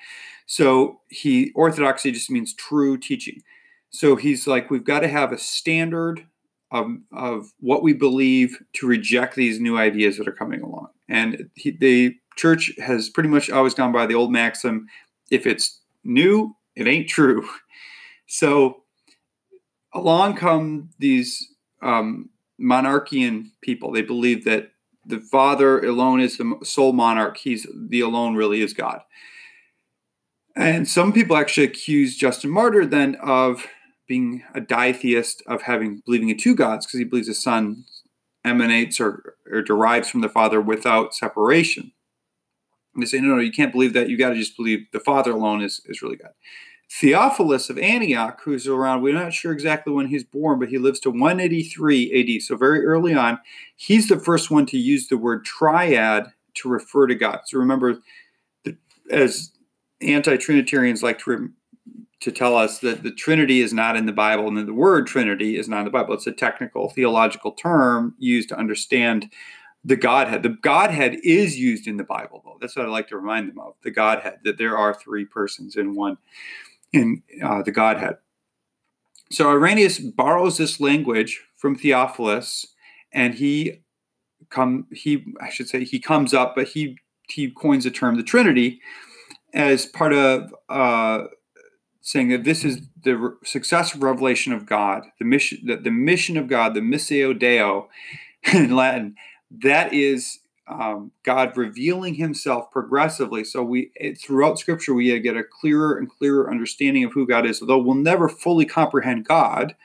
So 0.45 1.01
he 1.09 1.51
orthodoxy 1.55 2.11
just 2.11 2.29
means 2.29 2.53
true 2.53 2.97
teaching. 2.97 3.41
So 3.89 4.15
he's 4.15 4.45
like, 4.45 4.69
we've 4.69 4.83
got 4.83 4.99
to 4.99 5.07
have 5.07 5.31
a 5.31 5.37
standard 5.37 6.27
of, 6.71 6.87
of 7.13 7.51
what 7.59 7.83
we 7.83 7.93
believe 7.93 8.57
to 8.73 8.87
reject 8.87 9.35
these 9.35 9.59
new 9.59 9.77
ideas 9.77 10.17
that 10.17 10.27
are 10.27 10.33
coming 10.33 10.61
along. 10.61 10.89
And 11.07 11.49
he, 11.55 11.71
the 11.71 12.15
church 12.35 12.71
has 12.79 13.09
pretty 13.09 13.29
much 13.29 13.49
always 13.49 13.73
gone 13.73 13.91
by 13.91 14.05
the 14.05 14.15
old 14.15 14.31
maxim 14.31 14.87
if 15.31 15.45
it's 15.45 15.79
new, 16.03 16.55
it 16.75 16.87
ain't 16.87 17.09
true. 17.09 17.47
So 18.29 18.83
along 19.93 20.35
come 20.35 20.89
these 20.99 21.47
um, 21.81 22.29
monarchian 22.59 23.51
people. 23.61 23.91
They 23.91 24.01
believe 24.01 24.43
that 24.43 24.71
the 25.05 25.19
Father 25.19 25.79
alone 25.79 26.19
is 26.19 26.37
the 26.37 26.57
sole 26.63 26.93
monarch. 26.93 27.37
He's 27.37 27.65
the 27.73 28.01
alone 28.01 28.35
really 28.35 28.61
is 28.61 28.73
God. 28.73 28.99
And 30.55 30.87
some 30.87 31.13
people 31.13 31.37
actually 31.37 31.67
accuse 31.67 32.17
Justin 32.17 32.49
Martyr 32.49 32.85
then 32.85 33.15
of 33.23 33.65
being 34.07 34.43
a 34.53 34.61
ditheist, 34.61 35.41
of 35.47 35.63
having 35.63 36.01
believing 36.05 36.29
in 36.29 36.37
two 36.37 36.55
gods, 36.55 36.85
because 36.85 36.99
he 36.99 37.03
believes 37.03 37.27
the 37.27 37.33
Son 37.33 37.85
emanates 38.45 38.99
or, 38.99 39.35
or 39.51 39.61
derives 39.61 40.09
from 40.09 40.21
the 40.21 40.29
Father 40.29 40.61
without 40.61 41.13
separation. 41.13 41.91
And 42.93 43.03
they 43.03 43.07
say, 43.07 43.19
no, 43.19 43.35
no, 43.35 43.41
you 43.41 43.51
can't 43.51 43.71
believe 43.71 43.93
that. 43.93 44.09
You 44.09 44.17
got 44.17 44.29
to 44.29 44.35
just 44.35 44.57
believe 44.57 44.87
the 44.91 44.99
Father 44.99 45.31
alone 45.31 45.61
is, 45.61 45.81
is 45.85 46.01
really 46.01 46.15
God. 46.15 46.31
Theophilus 46.89 47.69
of 47.69 47.77
Antioch, 47.77 48.39
who's 48.43 48.65
around, 48.65 49.01
we're 49.01 49.13
not 49.13 49.33
sure 49.33 49.51
exactly 49.51 49.91
when 49.91 50.07
he's 50.07 50.23
born, 50.23 50.57
but 50.57 50.69
he 50.69 50.77
lives 50.77 51.01
to 51.01 51.11
183 51.11 52.37
AD, 52.37 52.41
so 52.41 52.55
very 52.55 52.85
early 52.85 53.13
on. 53.13 53.39
He's 53.75 54.07
the 54.07 54.19
first 54.19 54.49
one 54.49 54.65
to 54.67 54.77
use 54.77 55.07
the 55.07 55.17
word 55.17 55.43
triad 55.43 56.31
to 56.55 56.69
refer 56.69 57.07
to 57.07 57.15
God. 57.15 57.41
So 57.45 57.59
remember, 57.59 57.99
as 59.11 59.51
anti 60.01 60.37
Trinitarians 60.37 61.03
like 61.03 61.19
to, 61.19 61.51
to 62.19 62.31
tell 62.31 62.55
us, 62.55 62.79
that 62.79 63.03
the 63.03 63.11
Trinity 63.11 63.61
is 63.61 63.73
not 63.73 63.95
in 63.95 64.05
the 64.05 64.11
Bible, 64.11 64.47
and 64.47 64.57
that 64.57 64.65
the 64.65 64.73
word 64.73 65.07
Trinity 65.07 65.57
is 65.57 65.69
not 65.69 65.79
in 65.79 65.85
the 65.85 65.91
Bible. 65.91 66.13
It's 66.13 66.27
a 66.27 66.31
technical 66.31 66.89
theological 66.89 67.51
term 67.51 68.15
used 68.17 68.49
to 68.49 68.57
understand 68.57 69.31
the 69.83 69.95
Godhead. 69.95 70.43
The 70.43 70.49
Godhead 70.49 71.17
is 71.23 71.57
used 71.57 71.87
in 71.87 71.97
the 71.97 72.03
Bible, 72.03 72.41
though. 72.43 72.57
That's 72.59 72.75
what 72.75 72.85
I 72.85 72.89
like 72.89 73.07
to 73.09 73.17
remind 73.17 73.49
them 73.49 73.59
of 73.59 73.75
the 73.83 73.91
Godhead, 73.91 74.39
that 74.43 74.57
there 74.57 74.77
are 74.77 74.93
three 74.93 75.25
persons 75.25 75.75
in 75.75 75.95
one 75.95 76.17
in 76.91 77.21
uh, 77.43 77.61
the 77.61 77.71
Godhead. 77.71 78.17
So 79.29 79.49
Irenaeus 79.49 79.99
borrows 79.99 80.57
this 80.57 80.79
language 80.79 81.43
from 81.55 81.75
Theophilus, 81.75 82.65
and 83.11 83.35
he 83.35 83.83
come 84.49 84.87
he 84.91 85.25
I 85.41 85.49
should 85.49 85.69
say 85.69 85.83
he 85.83 85.99
comes 85.99 86.33
up, 86.33 86.55
but 86.55 86.69
he 86.69 86.97
he 87.29 87.51
coins 87.51 87.83
the 87.83 87.91
term 87.91 88.15
the 88.15 88.23
Trinity 88.23 88.81
as 89.53 89.85
part 89.85 90.13
of 90.13 90.53
uh, 90.69 91.25
saying 92.07 92.29
that 92.29 92.45
this 92.45 92.63
is 92.63 92.79
the 93.03 93.17
re- 93.17 93.31
successive 93.43 94.01
revelation 94.01 94.53
of 94.53 94.65
God, 94.65 95.03
the 95.19 95.25
mission 95.25 95.59
the, 95.65 95.75
the 95.75 95.91
mission 95.91 96.37
of 96.37 96.47
God, 96.47 96.73
the 96.73 96.79
missio 96.79 97.37
Deo 97.37 97.89
in 98.53 98.73
Latin. 98.73 99.15
That 99.51 99.93
is 99.93 100.39
um, 100.69 101.11
God 101.23 101.57
revealing 101.57 102.15
Himself 102.15 102.71
progressively. 102.71 103.43
So 103.43 103.61
we 103.61 103.91
throughout 104.21 104.57
Scripture 104.57 104.93
we 104.93 105.19
get 105.19 105.35
a 105.35 105.43
clearer 105.43 105.97
and 105.97 106.09
clearer 106.09 106.49
understanding 106.49 107.03
of 107.03 107.11
who 107.11 107.27
God 107.27 107.45
is. 107.45 107.61
Although 107.61 107.79
we'll 107.79 107.95
never 107.95 108.29
fully 108.29 108.65
comprehend 108.65 109.27
God, 109.27 109.75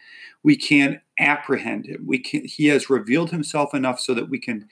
we 0.44 0.54
can 0.56 1.00
apprehend 1.18 1.86
Him. 1.86 2.04
We 2.06 2.20
can. 2.20 2.44
He 2.44 2.66
has 2.66 2.88
revealed 2.88 3.32
Himself 3.32 3.74
enough 3.74 3.98
so 3.98 4.14
that 4.14 4.30
we 4.30 4.38
can 4.38 4.68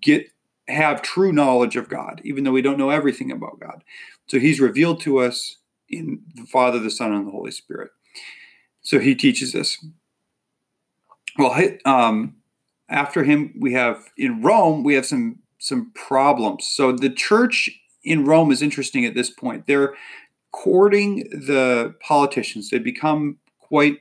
get 0.00 0.28
have 0.68 1.02
true 1.02 1.32
knowledge 1.32 1.74
of 1.74 1.88
God, 1.88 2.20
even 2.22 2.44
though 2.44 2.52
we 2.52 2.62
don't 2.62 2.78
know 2.78 2.90
everything 2.90 3.32
about 3.32 3.58
God. 3.58 3.82
So 4.28 4.38
He's 4.38 4.60
revealed 4.60 5.00
to 5.00 5.18
us 5.18 5.56
in 5.92 6.22
the 6.34 6.46
Father, 6.46 6.78
the 6.78 6.90
Son, 6.90 7.12
and 7.12 7.26
the 7.26 7.30
Holy 7.30 7.52
Spirit. 7.52 7.90
So 8.80 8.98
He 8.98 9.14
teaches 9.14 9.54
us. 9.54 9.78
Well, 11.38 11.54
um, 11.84 12.36
after 12.92 13.24
him, 13.24 13.54
we 13.58 13.72
have 13.72 14.04
in 14.16 14.42
Rome, 14.42 14.84
we 14.84 14.94
have 14.94 15.06
some 15.06 15.38
some 15.58 15.92
problems. 15.94 16.68
So 16.68 16.92
the 16.92 17.10
church 17.10 17.70
in 18.04 18.24
Rome 18.24 18.50
is 18.50 18.62
interesting 18.62 19.04
at 19.06 19.14
this 19.14 19.30
point. 19.30 19.66
They're 19.66 19.94
courting 20.52 21.28
the 21.30 21.94
politicians. 22.00 22.68
They 22.68 22.78
become 22.78 23.38
quite 23.58 24.00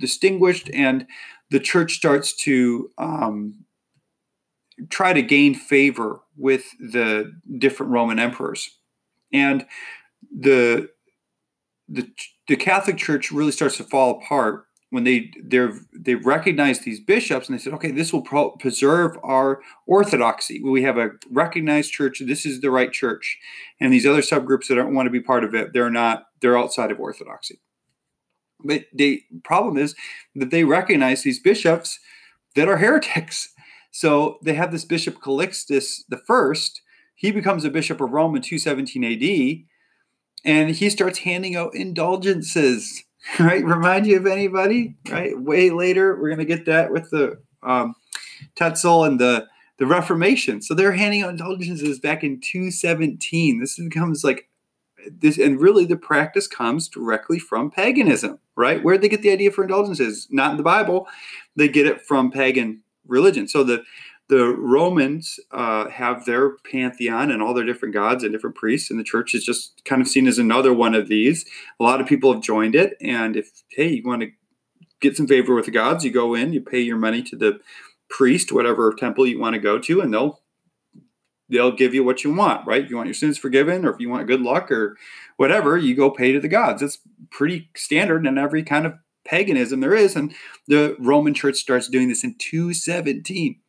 distinguished, 0.00 0.70
and 0.72 1.06
the 1.50 1.60
church 1.60 1.94
starts 1.94 2.34
to 2.36 2.90
um, 2.96 3.64
try 4.88 5.12
to 5.12 5.22
gain 5.22 5.54
favor 5.54 6.20
with 6.36 6.64
the 6.78 7.32
different 7.58 7.92
Roman 7.92 8.18
emperors. 8.18 8.78
And 9.32 9.66
the 10.34 10.88
the 11.94 12.10
the 12.48 12.56
Catholic 12.56 12.96
Church 12.96 13.30
really 13.30 13.52
starts 13.52 13.76
to 13.78 13.84
fall 13.84 14.10
apart 14.10 14.66
when 14.90 15.04
they 15.04 15.32
they 15.42 15.68
they 15.92 16.14
recognize 16.14 16.80
these 16.80 17.00
bishops 17.00 17.48
and 17.48 17.58
they 17.58 17.62
said, 17.62 17.72
okay, 17.74 17.90
this 17.90 18.12
will 18.12 18.22
pro- 18.22 18.52
preserve 18.52 19.16
our 19.22 19.60
orthodoxy. 19.86 20.62
We 20.62 20.82
have 20.82 20.98
a 20.98 21.10
recognized 21.30 21.92
church. 21.92 22.22
This 22.24 22.44
is 22.44 22.60
the 22.60 22.70
right 22.70 22.92
church, 22.92 23.38
and 23.80 23.92
these 23.92 24.06
other 24.06 24.20
subgroups 24.20 24.68
that 24.68 24.74
don't 24.74 24.94
want 24.94 25.06
to 25.06 25.10
be 25.10 25.20
part 25.20 25.44
of 25.44 25.54
it, 25.54 25.72
they're 25.72 25.90
not. 25.90 26.26
They're 26.40 26.58
outside 26.58 26.90
of 26.90 27.00
orthodoxy. 27.00 27.60
But 28.64 28.84
the 28.94 29.22
problem 29.42 29.76
is 29.76 29.94
that 30.34 30.50
they 30.50 30.64
recognize 30.64 31.22
these 31.22 31.40
bishops 31.40 31.98
that 32.54 32.68
are 32.68 32.76
heretics. 32.84 33.52
So 33.90 34.38
they 34.42 34.54
have 34.54 34.72
this 34.72 34.84
bishop 34.84 35.20
Calixtus 35.20 36.02
the 36.08 36.20
first. 36.26 36.82
He 37.14 37.30
becomes 37.30 37.64
a 37.64 37.70
bishop 37.70 38.00
of 38.00 38.10
Rome 38.10 38.34
in 38.34 38.42
217 38.42 39.04
AD, 39.04 39.64
and 40.44 40.70
he 40.70 40.90
starts 40.90 41.20
handing 41.20 41.56
out 41.56 41.74
indulgences 41.74 43.04
right? 43.38 43.64
Remind 43.64 44.06
you 44.06 44.16
of 44.16 44.26
anybody, 44.26 44.94
right? 45.08 45.38
Way 45.38 45.70
later, 45.70 46.14
we're 46.16 46.28
going 46.28 46.38
to 46.38 46.44
get 46.44 46.66
that 46.66 46.90
with 46.90 47.10
the 47.10 47.40
um, 47.62 47.94
Tetzel 48.56 49.04
and 49.04 49.18
the 49.18 49.46
the 49.76 49.86
Reformation. 49.86 50.62
So 50.62 50.72
they're 50.72 50.92
handing 50.92 51.22
out 51.22 51.30
indulgences 51.30 51.98
back 51.98 52.22
in 52.22 52.40
217. 52.40 53.58
This 53.58 53.76
becomes 53.76 54.22
like 54.22 54.48
this, 55.10 55.36
and 55.36 55.60
really 55.60 55.84
the 55.84 55.96
practice 55.96 56.46
comes 56.46 56.88
directly 56.88 57.40
from 57.40 57.72
paganism, 57.72 58.38
right? 58.54 58.84
Where 58.84 58.94
did 58.94 59.02
they 59.02 59.08
get 59.08 59.22
the 59.22 59.32
idea 59.32 59.50
for 59.50 59.62
indulgences? 59.62 60.28
Not 60.30 60.52
in 60.52 60.58
the 60.58 60.62
Bible. 60.62 61.08
They 61.56 61.68
get 61.68 61.86
it 61.86 62.02
from 62.02 62.30
pagan 62.30 62.82
religion. 63.06 63.48
So 63.48 63.64
the 63.64 63.82
the 64.28 64.54
Romans 64.56 65.38
uh, 65.50 65.88
have 65.88 66.24
their 66.24 66.56
pantheon 66.70 67.30
and 67.30 67.42
all 67.42 67.52
their 67.52 67.64
different 67.64 67.94
gods 67.94 68.22
and 68.24 68.32
different 68.32 68.56
priests, 68.56 68.90
and 68.90 68.98
the 68.98 69.04
church 69.04 69.34
is 69.34 69.44
just 69.44 69.82
kind 69.84 70.00
of 70.00 70.08
seen 70.08 70.26
as 70.26 70.38
another 70.38 70.72
one 70.72 70.94
of 70.94 71.08
these. 71.08 71.44
A 71.78 71.82
lot 71.82 72.00
of 72.00 72.06
people 72.06 72.32
have 72.32 72.42
joined 72.42 72.74
it, 72.74 72.96
and 73.00 73.36
if 73.36 73.50
hey, 73.70 73.88
you 73.88 74.02
want 74.04 74.22
to 74.22 74.30
get 75.00 75.16
some 75.16 75.26
favor 75.26 75.54
with 75.54 75.66
the 75.66 75.70
gods, 75.70 76.04
you 76.04 76.10
go 76.10 76.34
in, 76.34 76.52
you 76.52 76.60
pay 76.60 76.80
your 76.80 76.96
money 76.96 77.22
to 77.22 77.36
the 77.36 77.60
priest, 78.08 78.50
whatever 78.50 78.94
temple 78.94 79.26
you 79.26 79.38
want 79.38 79.54
to 79.54 79.60
go 79.60 79.78
to, 79.78 80.00
and 80.00 80.12
they'll 80.12 80.40
they'll 81.50 81.72
give 81.72 81.92
you 81.92 82.02
what 82.02 82.24
you 82.24 82.32
want, 82.32 82.66
right? 82.66 82.84
If 82.84 82.90
you 82.90 82.96
want 82.96 83.08
your 83.08 83.14
sins 83.14 83.36
forgiven, 83.36 83.84
or 83.84 83.92
if 83.92 84.00
you 84.00 84.08
want 84.08 84.26
good 84.26 84.40
luck, 84.40 84.70
or 84.70 84.96
whatever, 85.36 85.76
you 85.76 85.94
go 85.94 86.10
pay 86.10 86.32
to 86.32 86.40
the 86.40 86.48
gods. 86.48 86.80
It's 86.80 86.98
pretty 87.30 87.70
standard 87.76 88.26
in 88.26 88.38
every 88.38 88.62
kind 88.62 88.86
of 88.86 88.94
paganism 89.26 89.80
there 89.80 89.94
is, 89.94 90.16
and 90.16 90.34
the 90.66 90.96
Roman 90.98 91.34
Church 91.34 91.56
starts 91.56 91.88
doing 91.88 92.08
this 92.08 92.24
in 92.24 92.36
217. 92.38 93.60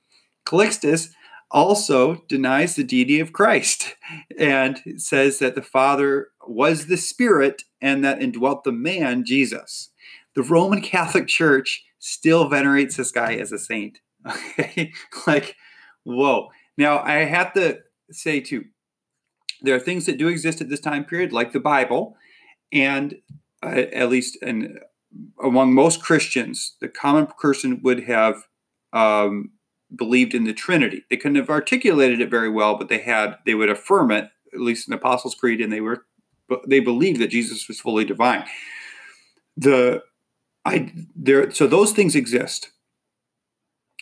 Calixtus 0.45 1.09
also 1.51 2.23
denies 2.27 2.75
the 2.75 2.83
deity 2.83 3.19
of 3.19 3.33
Christ 3.33 3.95
and 4.37 4.81
says 4.97 5.39
that 5.39 5.55
the 5.55 5.61
Father 5.61 6.29
was 6.47 6.87
the 6.87 6.97
Spirit 6.97 7.63
and 7.81 8.03
that 8.03 8.21
indwelt 8.21 8.63
the 8.63 8.71
man, 8.71 9.23
Jesus. 9.25 9.91
The 10.35 10.43
Roman 10.43 10.81
Catholic 10.81 11.27
Church 11.27 11.83
still 11.99 12.49
venerates 12.49 12.97
this 12.97 13.11
guy 13.11 13.35
as 13.35 13.51
a 13.51 13.59
saint. 13.59 13.99
Okay, 14.57 14.91
like, 15.27 15.55
whoa. 16.03 16.49
Now, 16.79 16.99
I 17.03 17.25
have 17.25 17.53
to 17.53 17.79
say, 18.09 18.39
too, 18.39 18.65
there 19.61 19.75
are 19.75 19.79
things 19.79 20.07
that 20.07 20.17
do 20.17 20.27
exist 20.27 20.61
at 20.61 20.69
this 20.69 20.79
time 20.79 21.05
period, 21.05 21.31
like 21.31 21.51
the 21.51 21.59
Bible, 21.59 22.17
and 22.73 23.15
uh, 23.63 23.83
at 23.93 24.09
least 24.09 24.37
and 24.41 24.79
among 25.43 25.73
most 25.73 26.01
Christians, 26.01 26.75
the 26.81 26.87
common 26.87 27.27
person 27.39 27.81
would 27.83 28.03
have 28.03 28.47
um, 28.93 29.51
believed 29.95 30.33
in 30.33 30.43
the 30.43 30.53
Trinity. 30.53 31.03
They 31.09 31.17
couldn't 31.17 31.37
have 31.37 31.49
articulated 31.49 32.21
it 32.21 32.29
very 32.29 32.49
well, 32.49 32.77
but 32.77 32.89
they 32.89 32.99
had 32.99 33.37
they 33.45 33.55
would 33.55 33.69
affirm 33.69 34.11
it, 34.11 34.29
at 34.53 34.59
least 34.59 34.87
in 34.87 34.91
the 34.91 34.97
Apostles' 34.97 35.35
Creed, 35.35 35.61
and 35.61 35.71
they 35.71 35.81
were 35.81 36.05
they 36.67 36.79
believed 36.79 37.19
that 37.21 37.27
Jesus 37.27 37.67
was 37.67 37.79
fully 37.79 38.05
divine. 38.05 38.45
The 39.57 40.03
I 40.65 40.91
there 41.15 41.51
so 41.51 41.67
those 41.67 41.91
things 41.91 42.15
exist. 42.15 42.71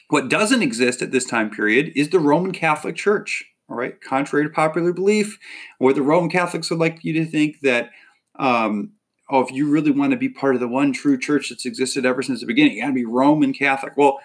What 0.10 0.30
doesn't 0.30 0.62
exist 0.62 1.02
at 1.02 1.12
this 1.12 1.26
time 1.26 1.50
period 1.50 1.92
is 1.96 2.10
the 2.10 2.20
Roman 2.20 2.52
Catholic 2.52 2.96
Church. 2.96 3.46
All 3.70 3.78
right, 3.78 4.00
contrary 4.02 4.46
to 4.46 4.50
popular 4.50 4.94
belief, 4.94 5.40
what 5.78 5.96
the 5.96 6.02
Roman 6.02 6.30
Catholics 6.30 6.70
would 6.70 6.80
like 6.80 7.04
you 7.04 7.14
to 7.14 7.26
think 7.26 7.62
that, 7.62 7.90
um, 8.38 8.92
oh, 9.30 9.40
if 9.40 9.52
you 9.52 9.70
really 9.70 9.90
want 9.90 10.12
to 10.12 10.18
be 10.18 10.28
part 10.28 10.54
of 10.54 10.62
the 10.62 10.68
one 10.68 10.92
true 10.92 11.18
church 11.18 11.50
that's 11.50 11.66
existed 11.66 12.06
ever 12.06 12.22
since 12.22 12.42
the 12.42 12.46
beginning, 12.46 12.74
you 12.74 12.82
got 12.82 12.90
to 12.90 12.94
be 12.94 13.06
Roman 13.06 13.54
Catholic. 13.54 13.94
Well, 13.96 14.20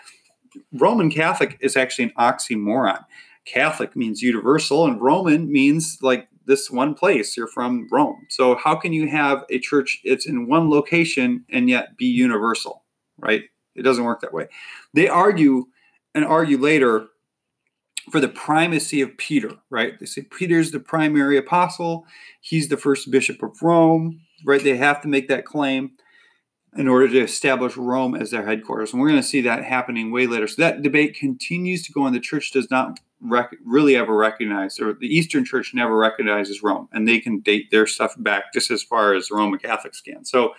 Roman 0.72 1.10
Catholic 1.10 1.56
is 1.60 1.76
actually 1.76 2.06
an 2.06 2.12
oxymoron. 2.18 3.04
Catholic 3.44 3.96
means 3.96 4.22
universal, 4.22 4.86
and 4.86 5.00
Roman 5.00 5.50
means 5.50 5.98
like 6.02 6.28
this 6.46 6.70
one 6.70 6.94
place. 6.94 7.36
You're 7.36 7.46
from 7.46 7.88
Rome. 7.90 8.26
So, 8.28 8.56
how 8.56 8.74
can 8.74 8.92
you 8.92 9.08
have 9.08 9.44
a 9.50 9.58
church 9.58 10.00
it's 10.04 10.26
in 10.26 10.48
one 10.48 10.70
location 10.70 11.44
and 11.50 11.68
yet 11.68 11.96
be 11.96 12.06
universal, 12.06 12.84
right? 13.16 13.42
It 13.74 13.82
doesn't 13.82 14.04
work 14.04 14.20
that 14.20 14.34
way. 14.34 14.48
They 14.92 15.08
argue 15.08 15.66
and 16.14 16.24
argue 16.24 16.58
later 16.58 17.08
for 18.10 18.20
the 18.20 18.28
primacy 18.28 19.00
of 19.00 19.16
Peter, 19.18 19.52
right? 19.70 19.98
They 19.98 20.06
say 20.06 20.22
Peter's 20.22 20.70
the 20.70 20.80
primary 20.80 21.36
apostle, 21.36 22.06
he's 22.40 22.68
the 22.68 22.76
first 22.76 23.10
bishop 23.10 23.42
of 23.42 23.62
Rome, 23.62 24.20
right? 24.44 24.62
They 24.62 24.76
have 24.76 25.00
to 25.02 25.08
make 25.08 25.28
that 25.28 25.44
claim 25.44 25.92
in 26.76 26.86
order 26.86 27.08
to 27.08 27.20
establish 27.20 27.76
Rome 27.76 28.14
as 28.14 28.30
their 28.30 28.44
headquarters. 28.44 28.92
And 28.92 29.00
we're 29.00 29.08
going 29.08 29.20
to 29.20 29.26
see 29.26 29.40
that 29.42 29.64
happening 29.64 30.12
way 30.12 30.26
later. 30.26 30.46
So 30.46 30.62
that 30.62 30.82
debate 30.82 31.14
continues 31.14 31.82
to 31.84 31.92
go 31.92 32.02
on. 32.02 32.12
The 32.12 32.20
church 32.20 32.52
does 32.52 32.70
not 32.70 33.00
rec- 33.20 33.56
really 33.64 33.96
ever 33.96 34.14
recognize, 34.14 34.78
or 34.78 34.92
the 34.92 35.06
Eastern 35.06 35.44
Church 35.44 35.72
never 35.74 35.96
recognizes 35.96 36.62
Rome, 36.62 36.88
and 36.92 37.08
they 37.08 37.20
can 37.20 37.40
date 37.40 37.70
their 37.70 37.86
stuff 37.86 38.14
back 38.18 38.52
just 38.52 38.70
as 38.70 38.82
far 38.82 39.14
as 39.14 39.28
the 39.28 39.36
Roman 39.36 39.58
Catholics 39.58 40.00
can. 40.00 40.24
So 40.24 40.54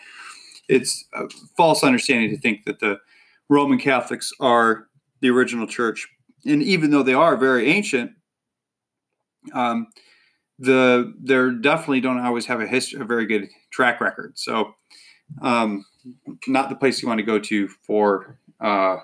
it's 0.68 1.06
a 1.14 1.30
false 1.56 1.84
understanding 1.84 2.30
to 2.32 2.38
think 2.38 2.66
that 2.66 2.80
the 2.80 3.00
Roman 3.50 3.80
Catholics 3.80 4.32
are 4.40 4.88
the 5.22 5.30
original 5.30 5.68
church. 5.68 6.08
And 6.46 6.64
even 6.64 6.92
though 6.92 7.04
they 7.04 7.14
are 7.14 7.36
very 7.38 7.70
ancient, 7.70 8.12
um, 9.54 9.88
the 10.58 11.14
they 11.22 11.62
definitely 11.62 12.02
don't 12.02 12.20
always 12.20 12.46
have 12.48 12.62
a 12.62 12.68
history, 12.68 13.00
a 13.00 13.06
very 13.06 13.26
good 13.26 13.50
track 13.72 14.02
record. 14.02 14.38
So 14.38 14.76
um, 15.42 15.86
not 16.48 16.70
the 16.70 16.76
place 16.76 17.02
you 17.02 17.08
want 17.08 17.20
to 17.20 17.26
go 17.26 17.40
to 17.40 17.68
for 17.68 18.40
uh, 18.60 18.98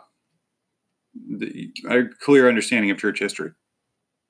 the, 1.16 1.72
a 1.90 2.04
clear 2.22 2.48
understanding 2.48 2.92
of 2.92 2.98
church 2.98 3.20
history. 3.20 3.52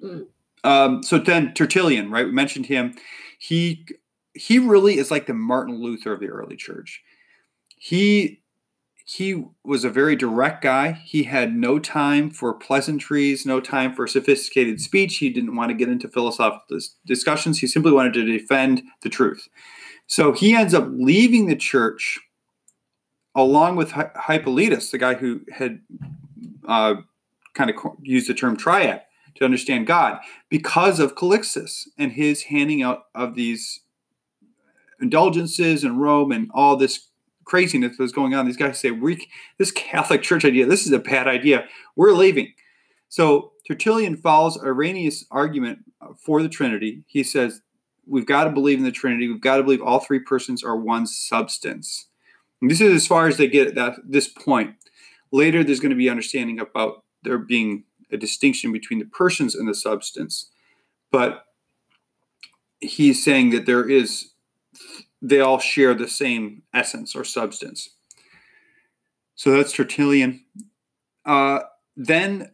Mm. 0.01 0.27
Um, 0.63 1.03
so 1.03 1.19
then 1.19 1.53
Tertullian, 1.53 2.09
right? 2.09 2.25
We 2.25 2.31
mentioned 2.31 2.65
him. 2.65 2.95
He 3.39 3.85
he 4.33 4.59
really 4.59 4.97
is 4.97 5.11
like 5.11 5.27
the 5.27 5.33
Martin 5.33 5.81
Luther 5.81 6.13
of 6.13 6.19
the 6.19 6.27
early 6.27 6.55
church. 6.55 7.01
He 7.77 8.41
he 9.07 9.45
was 9.63 9.83
a 9.83 9.89
very 9.91 10.15
direct 10.15 10.63
guy. 10.63 10.93
He 10.93 11.23
had 11.23 11.55
no 11.55 11.77
time 11.77 12.31
for 12.31 12.55
pleasantries, 12.55 13.45
no 13.45 13.61
time 13.61 13.93
for 13.93 14.07
sophisticated 14.07 14.81
speech. 14.81 15.17
He 15.17 15.29
didn't 15.29 15.55
want 15.55 15.69
to 15.69 15.75
get 15.75 15.89
into 15.89 16.07
philosophical 16.07 16.79
discussions. 17.05 17.59
He 17.59 17.67
simply 17.67 17.91
wanted 17.91 18.13
to 18.13 18.25
defend 18.25 18.81
the 19.03 19.09
truth. 19.09 19.47
So 20.07 20.31
he 20.31 20.55
ends 20.55 20.73
up 20.73 20.87
leaving 20.89 21.45
the 21.45 21.55
church 21.55 22.19
along 23.35 23.75
with 23.75 23.93
Hippolytus, 24.27 24.91
the 24.91 24.97
guy 24.97 25.15
who 25.15 25.41
had 25.51 25.81
uh, 26.67 26.95
kind 27.53 27.69
of 27.69 27.75
used 28.01 28.29
the 28.29 28.33
term 28.33 28.55
triad 28.55 29.01
to 29.35 29.43
understand 29.43 29.85
God, 29.85 30.19
because 30.49 30.99
of 30.99 31.15
Calixtus 31.15 31.87
and 31.97 32.13
his 32.13 32.43
handing 32.43 32.81
out 32.81 33.03
of 33.13 33.35
these 33.35 33.81
indulgences 35.01 35.83
in 35.83 35.99
Rome 35.99 36.31
and 36.31 36.49
all 36.53 36.77
this 36.77 37.09
craziness 37.43 37.97
that 37.97 38.03
was 38.03 38.13
going 38.13 38.33
on. 38.33 38.45
These 38.45 38.57
guys 38.57 38.79
say, 38.79 38.91
"We 38.91 39.27
this 39.57 39.71
Catholic 39.71 40.21
Church 40.21 40.45
idea, 40.45 40.65
this 40.65 40.85
is 40.85 40.93
a 40.93 40.99
bad 40.99 41.27
idea. 41.27 41.67
We're 41.97 42.13
leaving." 42.13 42.53
So 43.09 43.51
Tertullian 43.67 44.15
follows 44.15 44.57
Irenaeus' 44.63 45.25
argument 45.29 45.79
for 46.17 46.41
the 46.41 46.49
Trinity. 46.49 47.03
He 47.05 47.21
says, 47.21 47.61
"We've 48.07 48.25
got 48.25 48.45
to 48.45 48.51
believe 48.51 48.77
in 48.77 48.85
the 48.85 48.91
Trinity. 48.91 49.27
We've 49.27 49.41
got 49.41 49.57
to 49.57 49.63
believe 49.63 49.81
all 49.81 49.99
three 49.99 50.19
persons 50.19 50.63
are 50.63 50.77
one 50.77 51.05
substance." 51.05 52.07
This 52.67 52.81
is 52.81 52.93
as 52.93 53.07
far 53.07 53.27
as 53.27 53.37
they 53.37 53.47
get 53.47 53.67
at 53.67 53.75
that 53.75 53.95
this 54.05 54.27
point. 54.27 54.75
Later, 55.31 55.63
there's 55.63 55.79
going 55.79 55.91
to 55.91 55.95
be 55.95 56.09
understanding 56.09 56.59
about 56.59 57.03
there 57.23 57.37
being 57.37 57.83
a 58.11 58.17
distinction 58.17 58.71
between 58.71 58.99
the 58.99 59.05
persons 59.05 59.55
and 59.55 59.67
the 59.67 59.73
substance, 59.73 60.49
but 61.11 61.45
he's 62.79 63.23
saying 63.23 63.49
that 63.49 63.65
there 63.65 63.89
is 63.89 64.31
they 65.21 65.39
all 65.39 65.59
share 65.59 65.93
the 65.93 66.07
same 66.07 66.63
essence 66.73 67.15
or 67.15 67.23
substance. 67.23 67.89
So 69.35 69.51
that's 69.51 69.73
Tertullian. 69.73 70.45
Uh, 71.25 71.61
then, 71.97 72.51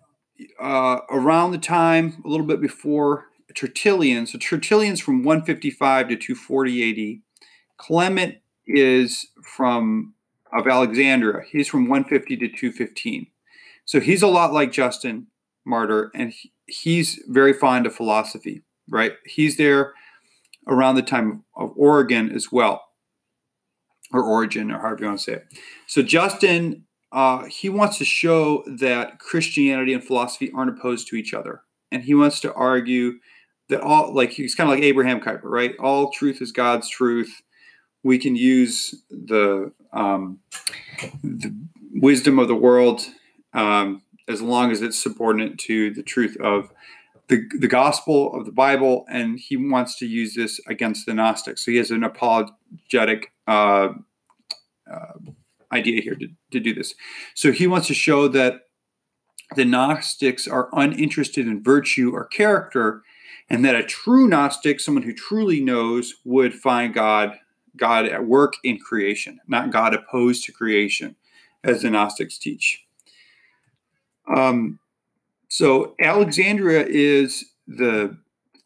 uh, 0.60 1.00
around 1.10 1.52
the 1.52 1.58
time, 1.58 2.21
a 2.26 2.28
little 2.28 2.45
bit 2.45 2.62
before 2.62 3.26
Tertullian, 3.54 4.26
so 4.26 4.38
Tertullian's 4.38 5.00
from 5.00 5.24
155 5.24 6.10
to 6.10 6.15
240 6.15 7.19
AD. 7.19 7.21
Clement 7.78 8.38
is 8.67 9.28
from 9.43 10.13
of 10.54 10.67
Alexandria. 10.67 11.43
He's 11.50 11.67
from 11.67 11.88
150 11.88 12.38
to 12.38 12.47
215. 12.47 13.28
So 13.86 14.00
he's 14.00 14.21
a 14.21 14.28
lot 14.28 14.54
like 14.54 14.71
Justin 14.71 15.28
Martyr, 15.65 16.12
and 16.13 16.32
he, 16.32 16.52
he's 16.65 17.21
very 17.28 17.54
fond 17.54 17.86
of 17.86 17.95
philosophy, 17.95 18.63
right? 18.89 19.13
He's 19.26 19.58
there 19.58 19.93
around 20.67 20.95
the 20.95 21.02
time 21.02 21.43
of 21.56 21.74
Origen 21.76 22.32
as 22.32 22.52
well, 22.52 22.84
or 24.13 24.24
Origen, 24.24 24.71
or 24.71 24.80
however 24.80 24.97
you 25.02 25.08
want 25.08 25.19
to 25.19 25.24
say 25.24 25.34
it. 25.34 25.47
So 25.88 26.02
Justin, 26.02 26.86
uh, 27.12 27.45
he 27.45 27.69
wants 27.69 27.97
to 27.97 28.06
show 28.06 28.63
that 28.67 29.19
Christianity 29.19 29.93
and 29.93 30.04
philosophy 30.04 30.52
aren't 30.56 30.78
opposed 30.78 31.08
to 31.08 31.15
each 31.15 31.34
other, 31.34 31.62
and 31.91 32.04
he 32.04 32.13
wants 32.13 32.39
to 32.41 32.54
argue 32.54 33.13
that 33.69 33.82
all, 33.82 34.13
like 34.13 34.32
he's 34.32 34.56
kind 34.56 34.69
of 34.69 34.76
like 34.76 34.84
Abraham 34.84 35.19
Kuyper, 35.19 35.43
right? 35.43 35.76
All 35.80 36.12
truth 36.12 36.41
is 36.41 36.52
God's 36.52 36.89
truth. 36.89 37.41
We 38.04 38.18
can 38.18 38.36
use 38.36 39.04
the 39.10 39.72
um, 39.94 40.40
the 41.24 41.56
wisdom 41.94 42.40
of 42.40 42.48
the 42.48 42.56
world 42.56 43.06
um, 43.54 44.02
as 44.28 44.42
long 44.42 44.72
as 44.72 44.82
it's 44.82 45.02
subordinate 45.02 45.58
to 45.60 45.94
the 45.94 46.04
truth 46.04 46.38
of 46.40 46.72
the, 47.28 47.48
the 47.60 47.68
gospel 47.68 48.34
of 48.34 48.46
the 48.46 48.52
Bible, 48.52 49.06
and 49.10 49.40
he 49.40 49.56
wants 49.56 49.98
to 50.00 50.06
use 50.06 50.36
this 50.36 50.60
against 50.68 51.06
the 51.06 51.14
Gnostics. 51.14 51.64
So 51.64 51.72
he 51.72 51.78
has 51.78 51.92
an 51.92 52.04
apologetic 52.04 53.32
uh, 53.48 53.90
uh, 54.92 55.14
idea 55.72 56.02
here 56.02 56.16
to, 56.16 56.28
to 56.52 56.60
do 56.60 56.74
this. 56.74 56.94
So 57.36 57.52
he 57.52 57.68
wants 57.68 57.88
to 57.88 57.94
show 57.94 58.28
that 58.30 58.62
the 59.56 59.66
Gnostics 59.66 60.48
are 60.48 60.70
uninterested 60.74 61.48
in 61.48 61.64
virtue 61.64 62.12
or 62.14 62.26
character, 62.26 63.04
and 63.50 63.64
that 63.66 63.76
a 63.76 63.84
true 63.84 64.28
Gnostic, 64.28 64.80
someone 64.80 65.04
who 65.04 65.14
truly 65.14 65.62
knows, 65.62 66.16
would 66.26 66.54
find 66.54 66.94
God 66.94 67.40
God 67.77 68.05
at 68.05 68.25
work 68.25 68.53
in 68.63 68.77
creation, 68.77 69.39
not 69.47 69.71
God 69.71 69.93
opposed 69.93 70.43
to 70.45 70.51
creation, 70.51 71.15
as 71.63 71.81
the 71.81 71.89
Gnostics 71.89 72.38
teach. 72.38 72.86
Um, 74.36 74.79
so 75.47 75.95
Alexandria 76.01 76.86
is 76.88 77.45
the 77.67 78.17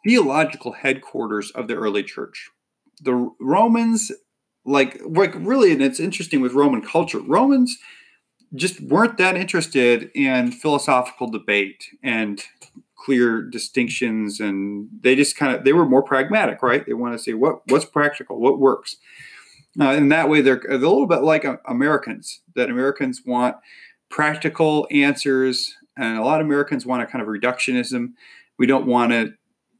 theological 0.06 0.74
headquarters 0.74 1.52
of 1.52 1.68
the 1.68 1.76
early 1.76 2.04
church. 2.04 2.50
The 3.02 3.32
Romans, 3.40 4.12
like, 4.66 5.02
like 5.06 5.34
really, 5.36 5.72
and 5.72 5.82
it's 5.82 6.00
interesting 6.00 6.42
with 6.42 6.54
Roman 6.54 6.82
culture. 6.82 7.20
Romans 7.20 7.78
just 8.54 8.80
weren't 8.80 9.18
that 9.18 9.36
interested 9.36 10.12
in 10.14 10.52
philosophical 10.52 11.30
debate 11.30 11.86
and 12.04 12.44
clear 12.98 13.42
distinctions 13.42 14.40
and 14.40 14.88
they 15.02 15.16
just 15.16 15.36
kind 15.36 15.56
of 15.56 15.64
they 15.64 15.74
were 15.74 15.86
more 15.86 16.04
pragmatic 16.04 16.62
right? 16.62 16.86
They 16.86 16.94
want 16.94 17.14
to 17.14 17.20
say 17.20 17.34
what 17.34 17.62
what's 17.70 17.86
practical? 17.86 18.40
What 18.40 18.60
works? 18.60 18.98
Uh, 19.78 19.92
in 19.92 20.08
that 20.08 20.30
way 20.30 20.40
they're, 20.40 20.62
they're, 20.64 20.78
a 20.78 20.78
little 20.78 21.06
bit 21.06 21.22
like 21.22 21.44
uh, 21.44 21.58
americans 21.68 22.40
that 22.56 22.70
americans 22.70 23.24
want 23.26 23.58
practical 24.10 24.88
answers 24.90 25.76
and 25.98 26.18
a 26.18 26.24
lot 26.24 26.40
of 26.40 26.48
americans 26.48 26.86
want 26.86 27.04
a 27.04 27.06
kind 27.06 27.22
of 27.22 27.28
reductionism. 27.28 28.14
We 28.58 28.68
don't 28.68 28.86
want 28.86 29.12
to 29.12 29.34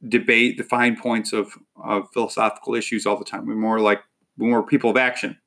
debate 0.06 0.58
the 0.58 0.64
fine 0.64 0.96
points 0.96 1.32
of, 1.32 1.58
of 1.82 2.08
philosophical 2.12 2.74
issues 2.74 3.06
all 3.06 3.18
the 3.18 3.24
time. 3.24 3.46
We're 3.46 3.54
more 3.54 3.80
like 3.80 4.02
we're 4.38 4.48
more 4.48 4.66
people 4.66 4.90
of 4.90 4.96
action. 4.96 5.38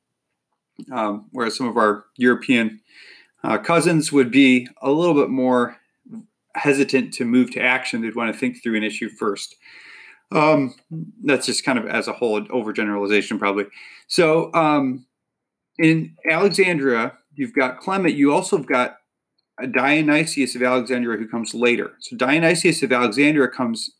Um, 0.90 1.26
whereas 1.32 1.56
some 1.56 1.68
of 1.68 1.76
our 1.76 2.06
european 2.16 2.80
uh, 3.44 3.58
cousins 3.58 4.12
would 4.12 4.30
be 4.30 4.68
a 4.80 4.90
little 4.90 5.14
bit 5.14 5.28
more 5.28 5.76
hesitant 6.54 7.14
to 7.14 7.24
move 7.24 7.50
to 7.52 7.60
action. 7.60 8.00
They'd 8.00 8.16
want 8.16 8.32
to 8.32 8.38
think 8.38 8.62
through 8.62 8.76
an 8.76 8.82
issue 8.82 9.08
first. 9.08 9.56
Um, 10.32 10.74
that's 11.24 11.46
just 11.46 11.64
kind 11.64 11.78
of 11.78 11.86
as 11.86 12.08
a 12.08 12.12
whole 12.12 12.40
overgeneralization, 12.42 13.38
probably. 13.38 13.64
So 14.06 14.52
um, 14.54 15.06
in 15.78 16.16
Alexandria, 16.28 17.14
you've 17.34 17.54
got 17.54 17.80
Clement. 17.80 18.14
You 18.14 18.32
also 18.32 18.56
have 18.56 18.66
got 18.66 18.96
Dionysius 19.72 20.54
of 20.54 20.62
Alexandria 20.62 21.18
who 21.18 21.28
comes 21.28 21.54
later. 21.54 21.92
So 22.00 22.16
Dionysius 22.16 22.82
of 22.82 22.92
Alexandria 22.92 23.48
comes 23.48 23.90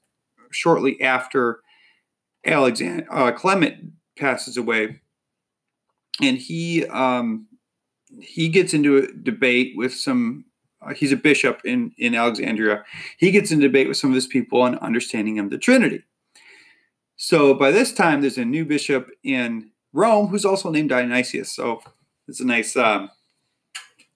shortly 0.50 1.00
after 1.00 1.60
Alexander 2.46 3.06
uh, 3.10 3.32
Clement 3.32 3.92
passes 4.18 4.56
away, 4.56 5.00
and 6.22 6.38
he 6.38 6.86
um, 6.86 7.46
he 8.20 8.48
gets 8.48 8.72
into 8.74 8.96
a 8.96 9.12
debate 9.12 9.72
with 9.76 9.94
some 9.94 10.44
uh, 10.82 10.94
he's 10.94 11.12
a 11.12 11.16
bishop 11.16 11.60
in, 11.64 11.92
in 11.98 12.14
Alexandria. 12.14 12.84
He 13.18 13.30
gets 13.30 13.50
in 13.50 13.58
debate 13.58 13.88
with 13.88 13.96
some 13.96 14.10
of 14.10 14.14
his 14.14 14.26
people 14.26 14.62
on 14.62 14.78
understanding 14.78 15.38
of 15.38 15.50
the 15.50 15.58
Trinity. 15.58 16.04
So 17.16 17.52
by 17.52 17.70
this 17.70 17.92
time, 17.92 18.22
there's 18.22 18.38
a 18.38 18.44
new 18.44 18.64
bishop 18.64 19.10
in 19.22 19.70
Rome 19.92 20.28
who's 20.28 20.44
also 20.44 20.70
named 20.70 20.88
Dionysius. 20.88 21.54
So 21.54 21.82
it's 22.28 22.40
a 22.40 22.46
nice 22.46 22.76
um, 22.76 23.10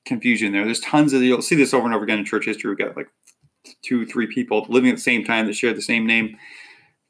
confusion 0.06 0.52
there. 0.52 0.64
There's 0.64 0.80
tons 0.80 1.12
of 1.12 1.22
you'll 1.22 1.42
see 1.42 1.56
this 1.56 1.74
over 1.74 1.84
and 1.84 1.94
over 1.94 2.04
again 2.04 2.18
in 2.18 2.24
church 2.24 2.46
history. 2.46 2.70
We've 2.70 2.78
got 2.78 2.96
like 2.96 3.08
two, 3.82 4.06
three 4.06 4.26
people 4.26 4.64
living 4.68 4.90
at 4.90 4.96
the 4.96 5.02
same 5.02 5.24
time 5.24 5.46
that 5.46 5.54
share 5.54 5.74
the 5.74 5.82
same 5.82 6.06
name. 6.06 6.36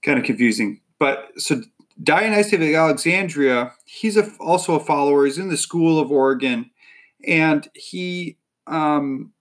Kind 0.03 0.19
of 0.19 0.25
confusing. 0.25 0.81
But 0.99 1.31
so 1.37 1.63
Dionysius 2.03 2.55
of 2.55 2.63
Alexandria, 2.63 3.73
he's 3.85 4.17
a, 4.17 4.29
also 4.41 4.75
a 4.75 4.81
follower. 4.81 5.25
He's 5.27 5.39
in 5.39 5.49
the 5.49 5.57
school 5.57 6.01
of 6.01 6.11
Origen, 6.11 6.71
and 7.27 7.69
he 7.75 8.39
um, 8.67 9.33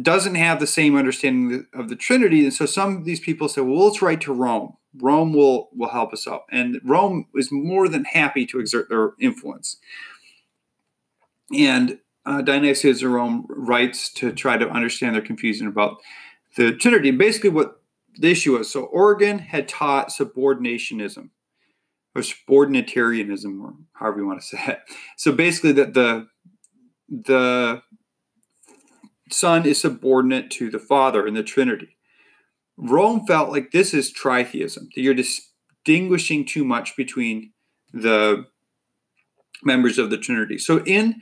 doesn't 0.00 0.36
have 0.36 0.60
the 0.60 0.66
same 0.66 0.96
understanding 0.96 1.66
of 1.74 1.88
the 1.88 1.96
Trinity. 1.96 2.44
And 2.44 2.54
so 2.54 2.66
some 2.66 2.96
of 2.96 3.04
these 3.04 3.20
people 3.20 3.48
say, 3.48 3.60
well, 3.60 3.86
let's 3.86 4.02
write 4.02 4.20
to 4.22 4.32
Rome. 4.32 4.76
Rome 4.96 5.32
will, 5.32 5.70
will 5.72 5.90
help 5.90 6.12
us 6.12 6.26
out. 6.26 6.44
And 6.50 6.80
Rome 6.84 7.26
is 7.34 7.50
more 7.50 7.88
than 7.88 8.04
happy 8.04 8.46
to 8.46 8.60
exert 8.60 8.88
their 8.88 9.12
influence. 9.20 9.76
And 11.56 11.98
uh, 12.26 12.42
Dionysius 12.42 13.02
of 13.02 13.10
Rome 13.10 13.46
writes 13.48 14.12
to 14.14 14.32
try 14.32 14.56
to 14.56 14.68
understand 14.68 15.14
their 15.14 15.22
confusion 15.22 15.66
about 15.66 15.98
the 16.56 16.72
Trinity. 16.72 17.08
And 17.08 17.18
basically, 17.18 17.50
what 17.50 17.80
the 18.18 18.30
issue 18.30 18.56
is 18.56 18.70
so 18.70 18.84
Origen 18.84 19.38
had 19.38 19.68
taught 19.68 20.10
subordinationism 20.10 21.30
or 22.14 22.22
subordinatarianism, 22.22 23.62
or 23.62 23.74
however 23.94 24.18
you 24.18 24.26
want 24.26 24.40
to 24.40 24.46
say 24.46 24.58
it. 24.66 24.80
So 25.16 25.32
basically, 25.32 25.72
that 25.72 25.94
the 25.94 26.26
the 27.08 27.82
Son 29.30 29.66
is 29.66 29.80
subordinate 29.80 30.50
to 30.52 30.70
the 30.70 30.78
Father 30.78 31.26
in 31.26 31.34
the 31.34 31.42
Trinity. 31.42 31.96
Rome 32.76 33.26
felt 33.26 33.50
like 33.50 33.70
this 33.70 33.92
is 33.92 34.12
tritheism, 34.12 34.88
that 34.94 35.02
you're 35.02 35.14
distinguishing 35.14 36.44
too 36.44 36.64
much 36.64 36.96
between 36.96 37.52
the 37.92 38.46
members 39.62 39.98
of 39.98 40.10
the 40.10 40.18
Trinity. 40.18 40.58
So, 40.58 40.82
in 40.84 41.20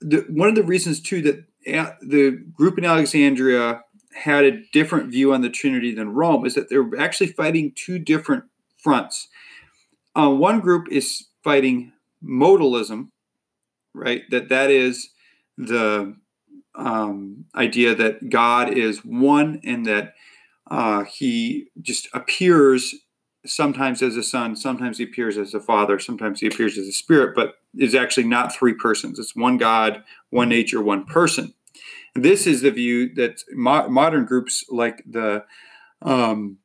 the, 0.00 0.26
one 0.28 0.48
of 0.48 0.54
the 0.54 0.62
reasons, 0.62 1.00
too, 1.00 1.22
that 1.22 1.44
the 2.00 2.38
group 2.54 2.78
in 2.78 2.84
Alexandria 2.84 3.82
had 4.14 4.44
a 4.44 4.62
different 4.72 5.10
view 5.10 5.32
on 5.32 5.42
the 5.42 5.50
Trinity 5.50 5.94
than 5.94 6.10
Rome 6.10 6.44
is 6.44 6.54
that 6.54 6.68
they're 6.68 6.88
actually 6.98 7.28
fighting 7.28 7.72
two 7.74 7.98
different 7.98 8.44
fronts. 8.76 9.28
Uh, 10.14 10.30
one 10.30 10.60
group 10.60 10.88
is 10.90 11.28
fighting 11.44 11.92
modalism, 12.22 13.08
right? 13.94 14.22
That 14.30 14.48
that 14.48 14.70
is 14.70 15.10
the 15.56 16.16
um, 16.78 17.44
idea 17.54 17.94
that 17.94 18.30
God 18.30 18.72
is 18.72 19.04
one 19.04 19.60
and 19.64 19.84
that 19.86 20.14
uh, 20.70 21.04
he 21.04 21.66
just 21.80 22.08
appears 22.14 22.94
sometimes 23.44 24.02
as 24.02 24.16
a 24.16 24.22
son, 24.22 24.56
sometimes 24.56 24.98
he 24.98 25.04
appears 25.04 25.36
as 25.38 25.54
a 25.54 25.60
father, 25.60 25.98
sometimes 25.98 26.40
he 26.40 26.46
appears 26.46 26.76
as 26.78 26.86
a 26.86 26.92
spirit, 26.92 27.34
but 27.34 27.54
is 27.76 27.94
actually 27.94 28.26
not 28.26 28.54
three 28.54 28.74
persons. 28.74 29.18
It's 29.18 29.34
one 29.34 29.56
God, 29.56 30.02
one 30.30 30.48
nature, 30.48 30.82
one 30.82 31.04
person. 31.04 31.54
This 32.14 32.46
is 32.46 32.62
the 32.62 32.70
view 32.70 33.14
that 33.14 33.42
mo- 33.52 33.88
modern 33.88 34.24
groups 34.24 34.64
like 34.70 35.02
the 35.08 35.44
um, 36.02 36.58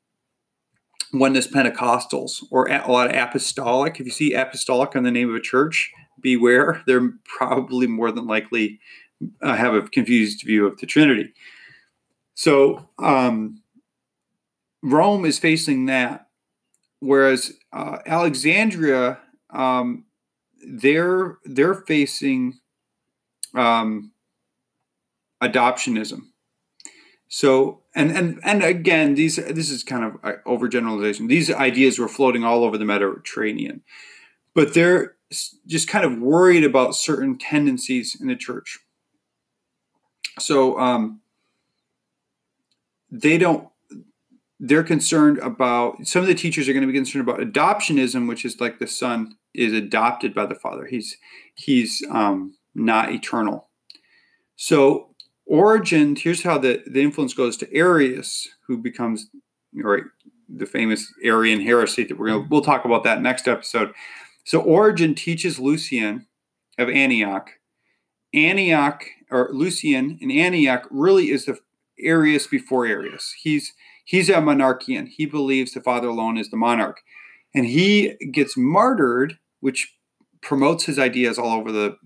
oneness 1.14 1.48
Pentecostals 1.48 2.44
or 2.52 2.68
a 2.68 2.92
lot 2.92 3.10
of 3.10 3.16
apostolic. 3.16 4.00
If 4.00 4.06
you 4.06 4.12
see 4.12 4.34
apostolic 4.34 4.96
on 4.96 5.04
the 5.04 5.12
name 5.12 5.30
of 5.30 5.36
a 5.36 5.42
church, 5.42 5.92
beware. 6.20 6.82
They're 6.88 7.14
probably 7.26 7.86
more 7.88 8.12
than 8.12 8.26
likely 8.26 8.80
uh, 9.42 9.56
have 9.56 9.74
a 9.74 9.84
confused 9.84 10.44
view 10.46 10.68
of 10.68 10.80
the 10.80 10.86
Trinity. 10.86 11.34
So 12.36 12.90
um, 13.00 13.62
Rome 14.82 15.26
is 15.26 15.40
facing 15.40 15.86
that, 15.86 16.28
whereas 17.00 17.54
uh, 17.72 18.00
Alexandria, 18.06 19.20
um, 19.50 20.06
they're 20.66 21.38
they're 21.46 21.74
facing 21.74 22.60
um, 23.54 24.12
adoptionism. 25.42 26.28
So 27.28 27.82
and 27.96 28.12
and 28.12 28.40
and 28.44 28.64
again, 28.64 29.16
these 29.16 29.36
this 29.38 29.70
is 29.70 29.84
kind 29.84 30.04
of 30.04 30.18
uh, 30.24 30.34
overgeneralization. 30.46 31.28
These 31.28 31.52
ideas 31.52 32.00
were 32.00 32.08
floating 32.08 32.44
all 32.44 32.64
over 32.64 32.78
the 32.78 32.86
Mediterranean, 32.86 33.82
but 34.54 34.74
they're 34.74 35.16
just 35.66 35.88
kind 35.88 36.06
of 36.06 36.20
worried 36.20 36.64
about 36.64 36.96
certain 36.96 37.38
tendencies 37.38 38.16
in 38.20 38.28
the 38.28 38.36
church. 38.36 38.80
So 40.40 40.80
um, 40.80 41.22
they 43.12 43.38
don't. 43.38 43.68
They're 44.60 44.84
concerned 44.84 45.40
about 45.40 46.08
some 46.08 46.22
of 46.22 46.28
the 46.28 46.36
teachers 46.36 46.70
are 46.70 46.74
going 46.74 46.88
to 46.88 46.92
be 46.92 46.98
concerned 46.98 47.28
about 47.28 47.42
adoptionism, 47.42 48.30
which 48.30 48.46
is 48.46 48.62
like 48.62 48.80
the 48.80 48.88
son 48.88 49.36
is 49.54 49.74
adopted 49.74 50.34
by 50.34 50.46
the 50.46 50.56
father. 50.56 50.86
He's 50.86 51.18
he's 51.56 52.02
um, 52.10 52.56
not 52.74 53.12
eternal. 53.12 53.68
So 54.56 55.14
Origen. 55.46 56.16
here's 56.16 56.44
how 56.44 56.58
the, 56.58 56.82
the 56.88 57.02
influence 57.02 57.34
goes 57.34 57.58
to 57.58 57.74
Arius, 57.74 58.48
who 58.68 58.78
becomes 58.78 59.30
or 59.84 60.14
the 60.48 60.66
famous 60.66 61.12
Arian 61.24 61.62
heresy 61.62 62.04
that 62.04 62.18
we're 62.18 62.28
going 62.28 62.44
to 62.44 62.50
we'll 62.50 62.62
talk 62.62 62.86
about 62.86 63.04
that 63.04 63.22
next 63.22 63.48
episode. 63.48 63.94
So 64.46 64.62
Origen 64.62 65.16
teaches 65.16 65.60
Lucian 65.60 66.28
of 66.78 66.90
Antioch. 66.90 67.52
Antioch 68.34 69.06
or 69.34 69.50
Lucian 69.52 70.18
in 70.22 70.32
Antioch 70.32 70.88
really 70.92 71.32
is 71.32 71.46
the 71.46 71.58
Arius 72.00 72.48
before 72.48 72.86
Arius. 72.86 73.34
He's 73.42 73.74
he's 74.06 74.30
a 74.30 74.42
monarchian. 74.42 75.08
He 75.08 75.26
believes 75.26 75.74
the 75.74 75.82
Father 75.82 76.08
alone 76.08 76.38
is 76.38 76.50
the 76.50 76.58
monarch, 76.58 77.02
and 77.54 77.66
he 77.66 78.16
gets 78.32 78.56
martyred, 78.56 79.40
which 79.60 79.96
promotes 80.42 80.86
his 80.86 81.00
ideas 81.00 81.38
all 81.38 81.52
over 81.60 81.72
the 81.72 81.98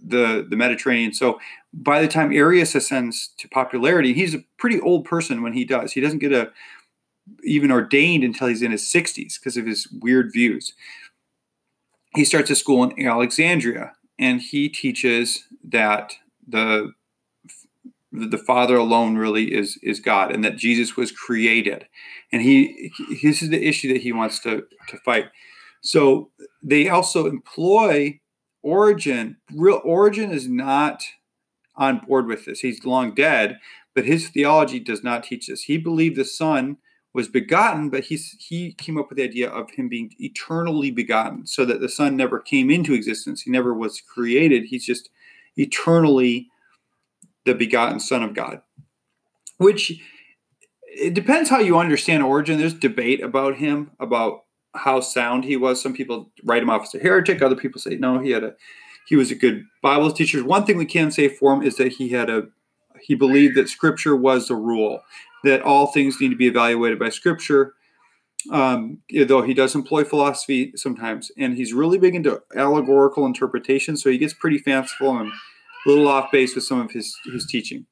the 0.00 0.46
the 0.48 0.56
Mediterranean. 0.56 1.12
So 1.12 1.38
by 1.72 2.00
the 2.00 2.08
time 2.08 2.32
Arius 2.32 2.74
ascends 2.74 3.30
to 3.38 3.48
popularity, 3.48 4.12
he's 4.12 4.34
a 4.34 4.44
pretty 4.58 4.80
old 4.80 5.04
person 5.04 5.42
when 5.42 5.52
he 5.52 5.64
does. 5.64 5.92
He 5.92 6.00
doesn't 6.00 6.18
get 6.18 6.32
a 6.32 6.50
even 7.42 7.72
ordained 7.72 8.22
until 8.22 8.46
he's 8.46 8.62
in 8.62 8.70
his 8.70 8.84
60s 8.84 9.38
because 9.38 9.56
of 9.56 9.66
his 9.66 9.88
weird 10.00 10.32
views. 10.32 10.74
He 12.14 12.24
starts 12.24 12.50
a 12.50 12.54
school 12.54 12.84
in 12.84 13.06
Alexandria 13.06 13.95
and 14.18 14.40
he 14.40 14.68
teaches 14.68 15.44
that 15.64 16.14
the 16.46 16.92
the 18.12 18.38
Father 18.38 18.76
alone 18.76 19.16
really 19.16 19.54
is 19.54 19.78
is 19.82 20.00
God, 20.00 20.32
and 20.32 20.44
that 20.44 20.56
Jesus 20.56 20.96
was 20.96 21.12
created, 21.12 21.86
and 22.32 22.42
he 22.42 22.92
this 23.22 23.42
is 23.42 23.50
the 23.50 23.66
issue 23.66 23.92
that 23.92 24.02
he 24.02 24.12
wants 24.12 24.38
to 24.40 24.64
to 24.88 24.96
fight. 24.98 25.26
So 25.82 26.30
they 26.62 26.88
also 26.88 27.26
employ 27.26 28.20
Origen. 28.62 29.36
Real 29.54 29.80
Origen 29.84 30.30
is 30.30 30.48
not 30.48 31.04
on 31.76 31.98
board 31.98 32.26
with 32.26 32.46
this. 32.46 32.60
He's 32.60 32.84
long 32.84 33.14
dead, 33.14 33.58
but 33.94 34.06
his 34.06 34.28
theology 34.28 34.80
does 34.80 35.04
not 35.04 35.22
teach 35.24 35.46
this. 35.46 35.62
He 35.62 35.76
believed 35.78 36.16
the 36.16 36.24
Son 36.24 36.78
was 37.16 37.28
begotten, 37.28 37.88
but 37.88 38.04
he's, 38.04 38.36
he 38.38 38.74
came 38.74 38.98
up 38.98 39.08
with 39.08 39.16
the 39.16 39.24
idea 39.24 39.48
of 39.48 39.70
him 39.70 39.88
being 39.88 40.14
eternally 40.18 40.90
begotten, 40.90 41.46
so 41.46 41.64
that 41.64 41.80
the 41.80 41.88
Son 41.88 42.14
never 42.14 42.38
came 42.38 42.70
into 42.70 42.92
existence. 42.92 43.40
He 43.40 43.50
never 43.50 43.72
was 43.72 44.02
created. 44.02 44.64
He's 44.64 44.84
just 44.84 45.08
eternally 45.56 46.48
the 47.46 47.54
begotten 47.54 48.00
Son 48.00 48.22
of 48.22 48.34
God. 48.34 48.60
Which 49.56 49.98
it 50.82 51.14
depends 51.14 51.48
how 51.48 51.58
you 51.58 51.78
understand 51.78 52.22
Origen. 52.22 52.58
There's 52.58 52.74
debate 52.74 53.22
about 53.22 53.56
him, 53.56 53.92
about 53.98 54.44
how 54.74 55.00
sound 55.00 55.44
he 55.44 55.56
was. 55.56 55.80
Some 55.80 55.94
people 55.94 56.30
write 56.44 56.62
him 56.62 56.68
off 56.68 56.82
as 56.82 56.94
a 56.94 56.98
heretic. 56.98 57.40
Other 57.40 57.56
people 57.56 57.80
say 57.80 57.96
no, 57.96 58.18
he 58.18 58.32
had 58.32 58.44
a 58.44 58.56
he 59.08 59.16
was 59.16 59.30
a 59.30 59.34
good 59.34 59.64
Bible 59.82 60.12
teacher. 60.12 60.44
One 60.44 60.66
thing 60.66 60.76
we 60.76 60.84
can 60.84 61.10
say 61.10 61.28
for 61.28 61.54
him 61.54 61.62
is 61.62 61.76
that 61.76 61.92
he 61.94 62.10
had 62.10 62.28
a 62.28 62.48
he 63.00 63.14
believed 63.14 63.56
that 63.56 63.70
Scripture 63.70 64.14
was 64.14 64.48
the 64.48 64.54
rule 64.54 65.00
that 65.44 65.62
all 65.62 65.88
things 65.88 66.20
need 66.20 66.30
to 66.30 66.36
be 66.36 66.46
evaluated 66.46 66.98
by 66.98 67.08
Scripture. 67.08 67.74
Um, 68.50 68.98
though 69.26 69.42
he 69.42 69.54
does 69.54 69.74
employ 69.74 70.04
philosophy 70.04 70.72
sometimes, 70.76 71.32
and 71.36 71.56
he's 71.56 71.72
really 71.72 71.98
big 71.98 72.14
into 72.14 72.42
allegorical 72.54 73.26
interpretation, 73.26 73.96
so 73.96 74.08
he 74.08 74.18
gets 74.18 74.34
pretty 74.34 74.58
fanciful 74.58 75.18
and 75.18 75.32
a 75.32 75.88
little 75.88 76.06
off 76.06 76.30
base 76.30 76.54
with 76.54 76.64
some 76.64 76.80
of 76.80 76.92
his 76.92 77.18
his 77.32 77.46
teaching. 77.46 77.86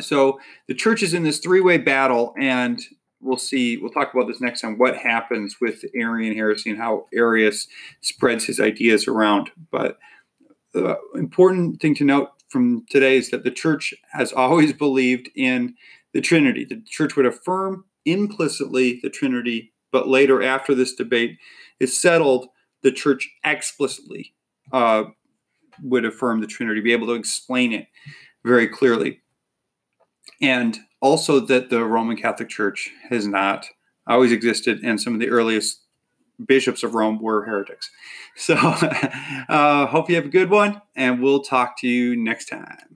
So 0.00 0.40
the 0.66 0.74
church 0.74 1.02
is 1.02 1.14
in 1.14 1.22
this 1.22 1.38
three-way 1.38 1.78
battle, 1.78 2.34
and 2.40 2.80
we'll 3.20 3.38
see. 3.38 3.76
We'll 3.76 3.92
talk 3.92 4.12
about 4.12 4.26
this 4.26 4.40
next 4.40 4.60
time. 4.60 4.78
What 4.78 4.96
happens 4.96 5.56
with 5.60 5.84
Arian 5.94 6.34
heresy 6.34 6.70
and 6.70 6.78
how 6.78 7.06
Arius 7.14 7.68
spreads 8.00 8.46
his 8.46 8.58
ideas 8.60 9.06
around. 9.06 9.50
But 9.70 9.98
the 10.72 10.98
important 11.14 11.80
thing 11.80 11.94
to 11.96 12.04
note 12.04 12.30
from 12.48 12.84
today 12.90 13.16
is 13.16 13.30
that 13.30 13.44
the 13.44 13.50
church 13.50 13.94
has 14.12 14.32
always 14.36 14.72
believed 14.72 15.30
in 15.34 15.74
the 16.12 16.20
Trinity. 16.20 16.64
The 16.64 16.82
church 16.86 17.16
would 17.16 17.26
affirm 17.26 17.84
implicitly 18.04 19.00
the 19.02 19.10
Trinity, 19.10 19.72
but 19.90 20.08
later, 20.08 20.42
after 20.42 20.74
this 20.74 20.94
debate 20.94 21.38
is 21.80 22.00
settled, 22.00 22.48
the 22.82 22.92
church 22.92 23.30
explicitly 23.44 24.34
uh, 24.72 25.04
would 25.82 26.04
affirm 26.04 26.40
the 26.40 26.46
Trinity, 26.46 26.80
be 26.80 26.92
able 26.92 27.06
to 27.08 27.14
explain 27.14 27.72
it 27.72 27.86
very 28.44 28.68
clearly. 28.68 29.20
And 30.40 30.78
also 31.00 31.40
that 31.40 31.70
the 31.70 31.84
Roman 31.84 32.16
Catholic 32.16 32.48
Church 32.48 32.90
has 33.10 33.26
not 33.26 33.66
always 34.06 34.32
existed, 34.32 34.80
and 34.82 35.00
some 35.00 35.14
of 35.14 35.20
the 35.20 35.28
earliest 35.28 35.82
bishops 36.44 36.82
of 36.82 36.94
Rome 36.94 37.20
were 37.20 37.44
heretics. 37.44 37.90
So, 38.36 38.54
uh, 39.48 39.86
hope 39.86 40.08
you 40.08 40.16
have 40.16 40.26
a 40.26 40.30
good 40.30 40.50
one, 40.50 40.80
and 40.96 41.22
we'll 41.22 41.42
talk 41.42 41.78
to 41.80 41.88
you 41.88 42.16
next 42.16 42.46
time. 42.46 42.88